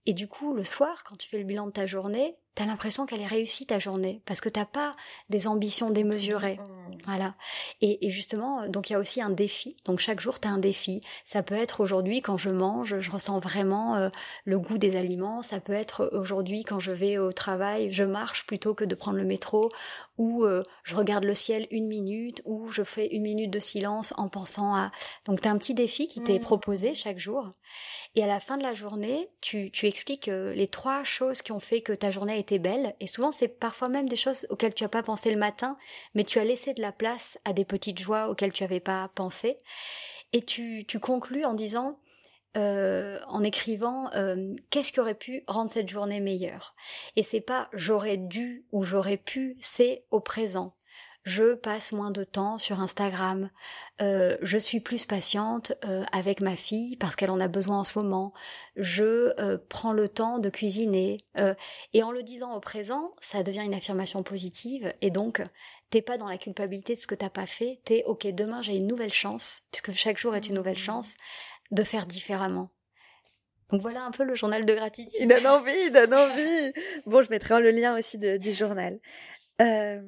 Et 0.06 0.14
du 0.14 0.28
coup, 0.28 0.54
le 0.54 0.64
soir, 0.64 1.04
quand 1.04 1.16
tu 1.16 1.28
fais 1.28 1.38
le 1.38 1.44
bilan 1.44 1.66
de 1.66 1.72
ta 1.72 1.86
journée, 1.86 2.36
t'as 2.54 2.66
l'impression 2.66 3.06
qu'elle 3.06 3.20
est 3.20 3.26
réussie 3.26 3.66
ta 3.66 3.78
journée 3.78 4.22
parce 4.26 4.40
que 4.40 4.48
t'as 4.48 4.64
pas 4.64 4.94
des 5.28 5.46
ambitions 5.46 5.90
démesurées. 5.90 6.56
Mmh. 6.56 6.98
Voilà. 7.06 7.34
Et, 7.80 8.10
justement, 8.10 8.68
donc 8.68 8.90
il 8.90 8.94
y 8.94 8.96
a 8.96 8.98
aussi 8.98 9.22
un 9.22 9.30
défi. 9.30 9.76
Donc 9.84 10.00
chaque 10.00 10.20
jour, 10.20 10.40
tu 10.40 10.48
as 10.48 10.50
un 10.50 10.58
défi. 10.58 11.00
Ça 11.24 11.42
peut 11.42 11.54
être 11.54 11.80
aujourd'hui 11.80 12.20
quand 12.22 12.36
je 12.36 12.50
mange, 12.50 13.00
je 13.00 13.10
ressens 13.10 13.38
vraiment 13.38 13.96
euh, 13.96 14.10
le 14.44 14.58
goût 14.58 14.78
des 14.78 14.96
aliments. 14.96 15.42
Ça 15.42 15.60
peut 15.60 15.72
être 15.72 16.10
aujourd'hui 16.12 16.64
quand 16.64 16.80
je 16.80 16.92
vais 16.92 17.18
au 17.18 17.32
travail, 17.32 17.92
je 17.92 18.04
marche 18.04 18.46
plutôt 18.46 18.74
que 18.74 18.84
de 18.84 18.94
prendre 18.94 19.16
le 19.16 19.24
métro 19.24 19.70
ou 20.18 20.44
euh, 20.44 20.62
je 20.82 20.96
regarde 20.96 21.24
le 21.24 21.34
ciel 21.34 21.66
une 21.70 21.86
minute 21.86 22.42
ou 22.44 22.68
je 22.68 22.82
fais 22.82 23.06
une 23.06 23.22
minute 23.22 23.50
de 23.50 23.58
silence 23.58 24.12
en 24.18 24.28
pensant 24.28 24.74
à... 24.74 24.90
Donc 25.24 25.40
tu 25.40 25.48
as 25.48 25.50
un 25.50 25.56
petit 25.56 25.74
défi 25.74 26.08
qui 26.08 26.22
t'est 26.22 26.38
mmh. 26.38 26.42
proposé 26.42 26.94
chaque 26.94 27.18
jour. 27.18 27.50
Et 28.16 28.24
à 28.24 28.26
la 28.26 28.40
fin 28.40 28.58
de 28.58 28.62
la 28.62 28.74
journée, 28.74 29.28
tu, 29.40 29.70
tu 29.70 29.86
expliques 29.86 30.28
euh, 30.28 30.52
les 30.52 30.66
trois 30.66 31.04
choses 31.04 31.42
qui 31.42 31.52
ont 31.52 31.60
fait 31.60 31.80
que 31.80 31.92
ta 31.92 32.10
journée 32.10 32.32
a 32.32 32.36
été 32.36 32.49
belle. 32.58 32.94
Et 33.00 33.06
souvent, 33.06 33.32
c'est 33.32 33.48
parfois 33.48 33.88
même 33.88 34.08
des 34.08 34.16
choses 34.16 34.46
auxquelles 34.50 34.74
tu 34.74 34.84
n'as 34.84 34.88
pas 34.88 35.02
pensé 35.02 35.30
le 35.30 35.36
matin, 35.36 35.76
mais 36.14 36.24
tu 36.24 36.38
as 36.38 36.44
laissé 36.44 36.74
de 36.74 36.82
la 36.82 36.92
place 36.92 37.38
à 37.44 37.52
des 37.52 37.64
petites 37.64 38.00
joies 38.00 38.28
auxquelles 38.28 38.52
tu 38.52 38.62
n'avais 38.62 38.80
pas 38.80 39.10
pensé. 39.14 39.56
Et 40.32 40.42
tu, 40.42 40.84
tu 40.86 41.00
conclus 41.00 41.44
en 41.44 41.54
disant, 41.54 41.98
euh, 42.56 43.20
en 43.28 43.44
écrivant 43.44 44.10
euh, 44.14 44.54
qu'est-ce 44.70 44.92
qui 44.92 45.00
aurait 45.00 45.14
pu 45.14 45.44
rendre 45.46 45.70
cette 45.70 45.88
journée 45.88 46.20
meilleure? 46.20 46.74
Et 47.16 47.22
c'est 47.22 47.40
pas 47.40 47.68
j'aurais 47.72 48.16
dû 48.16 48.64
ou 48.72 48.82
j'aurais 48.82 49.16
pu, 49.16 49.56
c'est 49.60 50.04
au 50.10 50.20
présent 50.20 50.74
je 51.22 51.54
passe 51.54 51.92
moins 51.92 52.10
de 52.10 52.24
temps 52.24 52.58
sur 52.58 52.80
Instagram, 52.80 53.50
euh, 54.00 54.36
je 54.40 54.56
suis 54.56 54.80
plus 54.80 55.04
patiente 55.04 55.72
euh, 55.84 56.04
avec 56.12 56.40
ma 56.40 56.56
fille 56.56 56.96
parce 56.96 57.14
qu'elle 57.14 57.30
en 57.30 57.40
a 57.40 57.48
besoin 57.48 57.80
en 57.80 57.84
ce 57.84 57.98
moment, 57.98 58.32
je 58.76 59.38
euh, 59.38 59.58
prends 59.68 59.92
le 59.92 60.08
temps 60.08 60.38
de 60.38 60.48
cuisiner. 60.48 61.18
et 61.92 62.02
en 62.02 62.10
le 62.10 62.22
disant 62.22 62.54
au 62.54 62.60
présent, 62.60 63.14
ça 63.20 63.42
devient 63.42 63.64
une 63.64 63.74
affirmation 63.74 64.22
positive 64.22 64.94
et 65.02 65.10
donc 65.10 65.42
t'es 65.90 66.02
pas 66.02 66.18
dans 66.18 66.28
la 66.28 66.38
culpabilité 66.38 66.94
de 66.94 67.00
ce 67.00 67.06
que 67.06 67.14
t'as 67.14 67.30
pas 67.30 67.46
fait, 67.46 67.80
t'es 67.84 68.02
ok 68.06 68.26
demain 68.28 68.62
j'ai 68.62 68.76
une 68.76 68.86
nouvelle 68.86 69.12
chance, 69.12 69.62
puisque 69.70 69.92
chaque 69.92 70.18
jour 70.18 70.34
est 70.34 70.48
une 70.48 70.54
nouvelle 70.54 70.74
mmh. 70.74 70.78
chance, 70.78 71.14
de 71.70 71.84
faire 71.84 72.06
différemment. 72.06 72.70
Donc 73.70 73.82
voilà 73.82 74.04
un 74.04 74.10
peu 74.10 74.24
le 74.24 74.34
journal 74.34 74.64
de 74.64 74.74
gratitude. 74.74 75.20
Il 75.20 75.28
donne 75.28 75.46
envie, 75.46 75.86
il 75.86 75.92
donne 75.92 76.14
envie. 76.14 76.72
Bon, 77.06 77.22
je 77.22 77.30
mettrai 77.30 77.60
le 77.60 77.70
lien 77.70 77.96
aussi 77.96 78.18
du 78.18 78.52
journal. 78.52 78.98
Euh, 79.60 80.00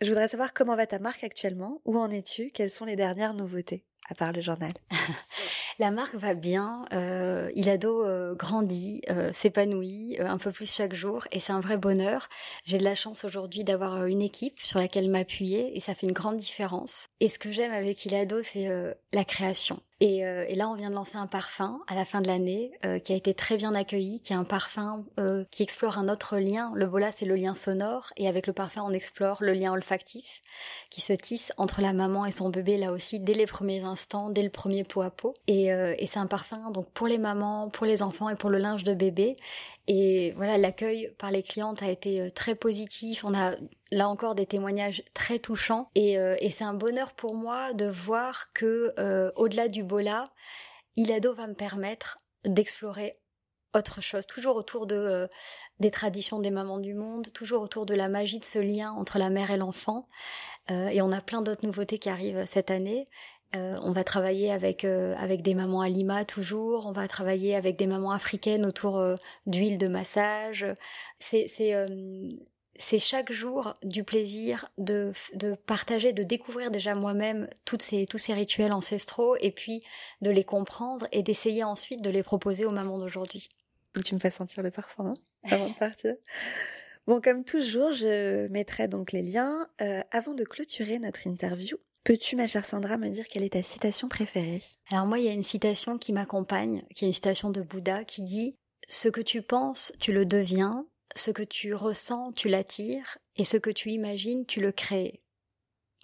je 0.00 0.08
voudrais 0.08 0.28
savoir 0.28 0.52
comment 0.52 0.76
va 0.76 0.86
ta 0.86 0.98
marque 0.98 1.24
actuellement, 1.24 1.80
où 1.84 1.98
en 1.98 2.10
es-tu, 2.10 2.50
quelles 2.50 2.70
sont 2.70 2.84
les 2.84 2.96
dernières 2.96 3.34
nouveautés, 3.34 3.84
à 4.08 4.14
part 4.14 4.32
le 4.32 4.40
journal? 4.40 4.72
La 5.78 5.90
marque 5.90 6.14
va 6.14 6.34
bien, 6.34 6.84
euh, 6.92 7.50
Ilado 7.54 8.04
euh, 8.04 8.34
grandit, 8.34 9.00
euh, 9.08 9.32
s'épanouit 9.32 10.18
euh, 10.20 10.26
un 10.26 10.36
peu 10.36 10.52
plus 10.52 10.70
chaque 10.70 10.92
jour 10.92 11.26
et 11.32 11.40
c'est 11.40 11.54
un 11.54 11.60
vrai 11.60 11.78
bonheur. 11.78 12.28
J'ai 12.66 12.76
de 12.76 12.84
la 12.84 12.94
chance 12.94 13.24
aujourd'hui 13.24 13.64
d'avoir 13.64 14.04
une 14.04 14.20
équipe 14.20 14.58
sur 14.62 14.78
laquelle 14.78 15.08
m'appuyer 15.08 15.74
et 15.74 15.80
ça 15.80 15.94
fait 15.94 16.06
une 16.06 16.12
grande 16.12 16.36
différence. 16.36 17.08
Et 17.20 17.30
ce 17.30 17.38
que 17.38 17.50
j'aime 17.50 17.72
avec 17.72 18.04
Ilado, 18.04 18.42
c'est 18.42 18.68
la 19.12 19.24
création. 19.24 19.80
Et, 20.00 20.24
euh, 20.24 20.46
et, 20.48 20.54
là, 20.54 20.68
on 20.70 20.74
vient 20.74 20.88
de 20.88 20.94
lancer 20.94 21.16
un 21.16 21.26
parfum 21.26 21.80
à 21.86 21.94
la 21.94 22.06
fin 22.06 22.22
de 22.22 22.26
l'année 22.26 22.72
euh, 22.86 22.98
qui 22.98 23.12
a 23.12 23.16
été 23.16 23.34
très 23.34 23.58
bien 23.58 23.74
accueilli, 23.74 24.20
qui 24.20 24.32
est 24.32 24.36
un 24.36 24.44
parfum 24.44 25.04
euh, 25.18 25.44
qui 25.50 25.62
explore 25.62 25.98
un 25.98 26.08
autre 26.08 26.38
lien. 26.38 26.72
Le 26.74 26.86
bola, 26.86 27.12
c'est 27.12 27.26
le 27.26 27.34
lien 27.34 27.54
sonore, 27.54 28.10
et 28.16 28.26
avec 28.26 28.46
le 28.46 28.54
parfum, 28.54 28.82
on 28.82 28.90
explore 28.90 29.38
le 29.40 29.52
lien 29.52 29.72
olfactif 29.72 30.40
qui 30.88 31.02
se 31.02 31.12
tisse 31.12 31.52
entre 31.58 31.82
la 31.82 31.92
maman 31.92 32.26
et 32.26 32.32
son 32.32 32.48
bébé 32.48 32.76
là 32.76 32.92
aussi 32.92 33.20
dès 33.20 33.34
les 33.34 33.46
premiers 33.46 33.84
instants, 33.84 34.30
dès 34.30 34.42
le 34.42 34.50
premier 34.50 34.84
pot 34.84 35.02
à 35.02 35.10
pot. 35.10 35.34
Et, 35.46 35.66
et 35.66 36.06
c'est 36.06 36.18
un 36.18 36.26
parfum 36.26 36.70
donc 36.72 36.90
pour 36.90 37.06
les 37.06 37.18
mamans, 37.18 37.70
pour 37.70 37.86
les 37.86 38.02
enfants 38.02 38.28
et 38.28 38.34
pour 38.34 38.50
le 38.50 38.58
linge 38.58 38.82
de 38.82 38.94
bébé. 38.94 39.36
Et 39.92 40.32
voilà, 40.36 40.56
l'accueil 40.56 41.10
par 41.18 41.32
les 41.32 41.42
clientes 41.42 41.82
a 41.82 41.90
été 41.90 42.20
euh, 42.20 42.30
très 42.30 42.54
positif. 42.54 43.24
On 43.24 43.34
a 43.34 43.56
là 43.90 44.08
encore 44.08 44.34
des 44.34 44.46
témoignages 44.46 45.02
très 45.14 45.38
touchants. 45.38 45.90
Et, 45.94 46.18
euh, 46.18 46.36
et 46.40 46.50
c'est 46.50 46.64
un 46.64 46.74
bonheur 46.74 47.12
pour 47.12 47.34
moi 47.34 47.72
de 47.72 47.86
voir 47.86 48.52
que 48.52 48.94
euh, 48.98 49.30
au-delà 49.36 49.68
du 49.68 49.82
bola, 49.82 50.24
Ilado 50.96 51.34
va 51.34 51.46
me 51.46 51.54
permettre 51.54 52.18
d'explorer 52.44 53.18
autre 53.72 54.00
chose, 54.00 54.26
toujours 54.26 54.56
autour 54.56 54.86
de 54.86 55.28
des 55.78 55.92
traditions 55.92 56.40
des 56.40 56.50
mamans 56.50 56.78
du 56.78 56.92
monde, 56.92 57.32
toujours 57.32 57.62
autour 57.62 57.86
de 57.86 57.94
la 57.94 58.08
magie 58.08 58.40
de 58.40 58.44
ce 58.44 58.58
lien 58.58 58.90
entre 58.90 59.18
la 59.18 59.30
mère 59.30 59.52
et 59.52 59.56
l'enfant. 59.56 60.08
et 60.68 61.00
on 61.02 61.12
a 61.12 61.20
plein 61.20 61.40
d'autres 61.40 61.64
nouveautés 61.64 61.98
qui 61.98 62.08
arrivent 62.08 62.44
cette 62.46 62.72
année. 62.72 63.04
Euh, 63.56 63.74
on 63.82 63.90
va 63.90 64.04
travailler 64.04 64.52
avec 64.52 64.84
euh, 64.84 65.14
avec 65.16 65.42
des 65.42 65.54
mamans 65.54 65.80
à 65.80 65.88
Lima 65.88 66.24
toujours. 66.24 66.86
On 66.86 66.92
va 66.92 67.08
travailler 67.08 67.56
avec 67.56 67.76
des 67.76 67.88
mamans 67.88 68.12
africaines 68.12 68.64
autour 68.64 68.98
euh, 68.98 69.16
d'huile 69.46 69.76
de 69.76 69.88
massage. 69.88 70.66
C'est 71.18 71.48
c'est 71.48 71.74
c'est 72.80 72.98
chaque 72.98 73.30
jour 73.30 73.74
du 73.82 74.04
plaisir 74.04 74.68
de, 74.78 75.12
de 75.34 75.54
partager, 75.54 76.12
de 76.12 76.22
découvrir 76.22 76.70
déjà 76.70 76.94
moi-même 76.94 77.48
toutes 77.64 77.82
ces, 77.82 78.06
tous 78.06 78.18
ces 78.18 78.34
rituels 78.34 78.72
ancestraux 78.72 79.36
et 79.40 79.52
puis 79.52 79.82
de 80.22 80.30
les 80.30 80.44
comprendre 80.44 81.06
et 81.12 81.22
d'essayer 81.22 81.62
ensuite 81.62 82.02
de 82.02 82.10
les 82.10 82.22
proposer 82.22 82.64
aux 82.64 82.70
mamans 82.70 82.98
d'aujourd'hui. 82.98 83.48
Tu 84.04 84.14
me 84.14 84.20
fais 84.20 84.30
sentir 84.30 84.62
le 84.62 84.70
parfum 84.70 85.08
hein, 85.08 85.14
avant 85.50 85.68
de 85.68 85.74
partir. 85.74 86.14
Bon, 87.06 87.20
comme 87.20 87.44
toujours, 87.44 87.92
je 87.92 88.46
mettrai 88.48 88.86
donc 88.86 89.10
les 89.10 89.22
liens. 89.22 89.66
avant 90.12 90.34
de 90.34 90.44
clôturer 90.44 90.98
notre 90.98 91.26
interview, 91.26 91.76
Peux-tu, 92.04 92.34
ma 92.34 92.46
chère 92.46 92.64
Sandra, 92.64 92.96
me 92.96 93.10
dire 93.10 93.26
quelle 93.28 93.42
est 93.42 93.52
ta 93.52 93.62
citation 93.62 94.08
préférée? 94.08 94.62
Alors 94.90 95.06
moi, 95.06 95.18
il 95.18 95.26
y 95.26 95.28
a 95.28 95.32
une 95.32 95.42
citation 95.42 95.98
qui 95.98 96.14
m'accompagne, 96.14 96.82
qui 96.94 97.04
est 97.04 97.08
une 97.08 97.14
citation 97.14 97.50
de 97.50 97.60
Bouddha, 97.60 98.04
qui 98.04 98.22
dit⁇ 98.22 98.50
Ce 98.88 99.08
que 99.08 99.20
tu 99.20 99.42
penses, 99.42 99.92
tu 100.00 100.12
le 100.12 100.24
deviens, 100.24 100.86
ce 101.16 101.30
que 101.30 101.42
tu 101.42 101.74
ressens, 101.74 102.32
tu 102.32 102.48
l'attires, 102.48 103.18
et 103.36 103.44
ce 103.44 103.56
que 103.56 103.70
tu 103.70 103.90
imagines, 103.90 104.46
tu 104.46 104.60
le 104.60 104.72
crées. 104.72 105.20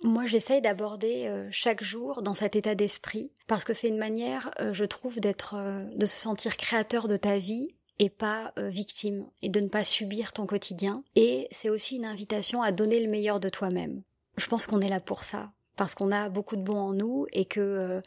⁇Moi, 0.06 0.26
j'essaye 0.26 0.60
d'aborder 0.60 1.26
euh, 1.26 1.48
chaque 1.50 1.82
jour 1.82 2.22
dans 2.22 2.34
cet 2.34 2.56
état 2.56 2.74
d'esprit, 2.74 3.30
parce 3.46 3.64
que 3.64 3.74
c'est 3.74 3.88
une 3.88 3.98
manière, 3.98 4.50
euh, 4.60 4.72
je 4.72 4.84
trouve, 4.84 5.20
d'être, 5.20 5.54
euh, 5.54 5.82
de 5.94 6.06
se 6.06 6.16
sentir 6.16 6.56
créateur 6.56 7.08
de 7.08 7.16
ta 7.16 7.38
vie 7.38 7.74
et 7.98 8.10
pas 8.10 8.52
victime, 8.58 9.26
et 9.40 9.48
de 9.48 9.58
ne 9.58 9.68
pas 9.68 9.82
subir 9.82 10.34
ton 10.34 10.44
quotidien. 10.44 11.02
Et 11.14 11.48
c'est 11.50 11.70
aussi 11.70 11.96
une 11.96 12.04
invitation 12.04 12.60
à 12.60 12.70
donner 12.70 13.00
le 13.00 13.08
meilleur 13.08 13.40
de 13.40 13.48
toi-même. 13.48 14.02
Je 14.36 14.46
pense 14.48 14.66
qu'on 14.66 14.82
est 14.82 14.90
là 14.90 15.00
pour 15.00 15.24
ça 15.24 15.50
parce 15.76 15.94
qu'on 15.94 16.12
a 16.12 16.28
beaucoup 16.28 16.56
de 16.56 16.62
bon 16.62 16.76
en 16.76 16.92
nous 16.92 17.26
et 17.32 17.46
que 17.46 18.02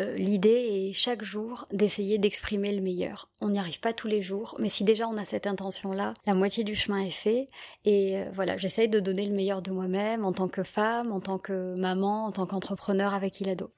euh, 0.00 0.16
l'idée 0.16 0.48
est 0.88 0.92
chaque 0.94 1.22
jour 1.22 1.66
d'essayer 1.70 2.18
d'exprimer 2.18 2.74
le 2.74 2.80
meilleur. 2.80 3.28
On 3.42 3.50
n'y 3.50 3.58
arrive 3.58 3.80
pas 3.80 3.92
tous 3.92 4.08
les 4.08 4.22
jours, 4.22 4.54
mais 4.58 4.70
si 4.70 4.84
déjà 4.84 5.06
on 5.06 5.18
a 5.18 5.24
cette 5.24 5.46
intention-là, 5.46 6.14
la 6.24 6.34
moitié 6.34 6.64
du 6.64 6.74
chemin 6.74 7.00
est 7.00 7.10
fait. 7.10 7.46
Et 7.84 8.16
euh, 8.16 8.30
voilà, 8.34 8.56
j'essaye 8.56 8.88
de 8.88 9.00
donner 9.00 9.26
le 9.26 9.34
meilleur 9.34 9.60
de 9.60 9.70
moi-même 9.70 10.24
en 10.24 10.32
tant 10.32 10.48
que 10.48 10.62
femme, 10.62 11.12
en 11.12 11.20
tant 11.20 11.38
que 11.38 11.78
maman, 11.78 12.24
en 12.24 12.32
tant 12.32 12.46
qu'entrepreneur 12.46 13.12
avec 13.12 13.40
Ilado. 13.40 13.70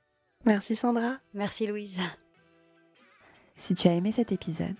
Merci 0.45 0.77
Sandra. 0.77 1.19
Merci 1.33 1.67
Louise. 1.67 1.99
Si 3.57 3.75
tu 3.75 3.89
as 3.89 3.95
aimé 3.95 4.13
cet 4.13 4.31
épisode, 4.31 4.77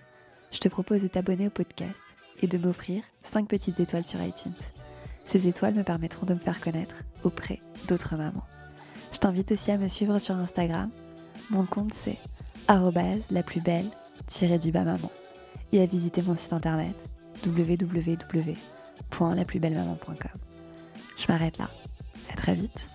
je 0.51 0.59
te 0.59 0.69
propose 0.69 1.03
de 1.03 1.07
t'abonner 1.07 1.47
au 1.47 1.51
podcast 1.51 2.01
et 2.41 2.47
de 2.47 2.57
m'offrir 2.57 3.03
5 3.23 3.47
petites 3.47 3.79
étoiles 3.79 4.05
sur 4.05 4.21
iTunes. 4.21 4.53
Ces 5.25 5.47
étoiles 5.47 5.73
me 5.73 5.83
permettront 5.83 6.25
de 6.25 6.33
me 6.33 6.39
faire 6.39 6.61
connaître 6.61 6.95
auprès 7.23 7.59
d'autres 7.87 8.15
mamans. 8.15 8.45
Je 9.11 9.17
t'invite 9.17 9.51
aussi 9.51 9.71
à 9.71 9.77
me 9.77 9.87
suivre 9.87 10.19
sur 10.19 10.35
Instagram. 10.35 10.91
Mon 11.49 11.65
compte 11.65 11.93
c'est 11.93 12.17
la 13.31 13.43
plus 13.43 13.61
belle 13.61 13.89
du 14.59 14.71
bas 14.71 14.83
maman 14.83 15.11
et 15.71 15.81
à 15.81 15.85
visiter 15.85 16.21
mon 16.21 16.35
site 16.35 16.53
internet 16.53 16.95
www.la 17.45 18.53
www.laplusbellemaman.com. 19.19 20.31
Je 21.17 21.31
m'arrête 21.31 21.57
là. 21.57 21.69
À 22.31 22.35
très 22.35 22.55
vite. 22.55 22.87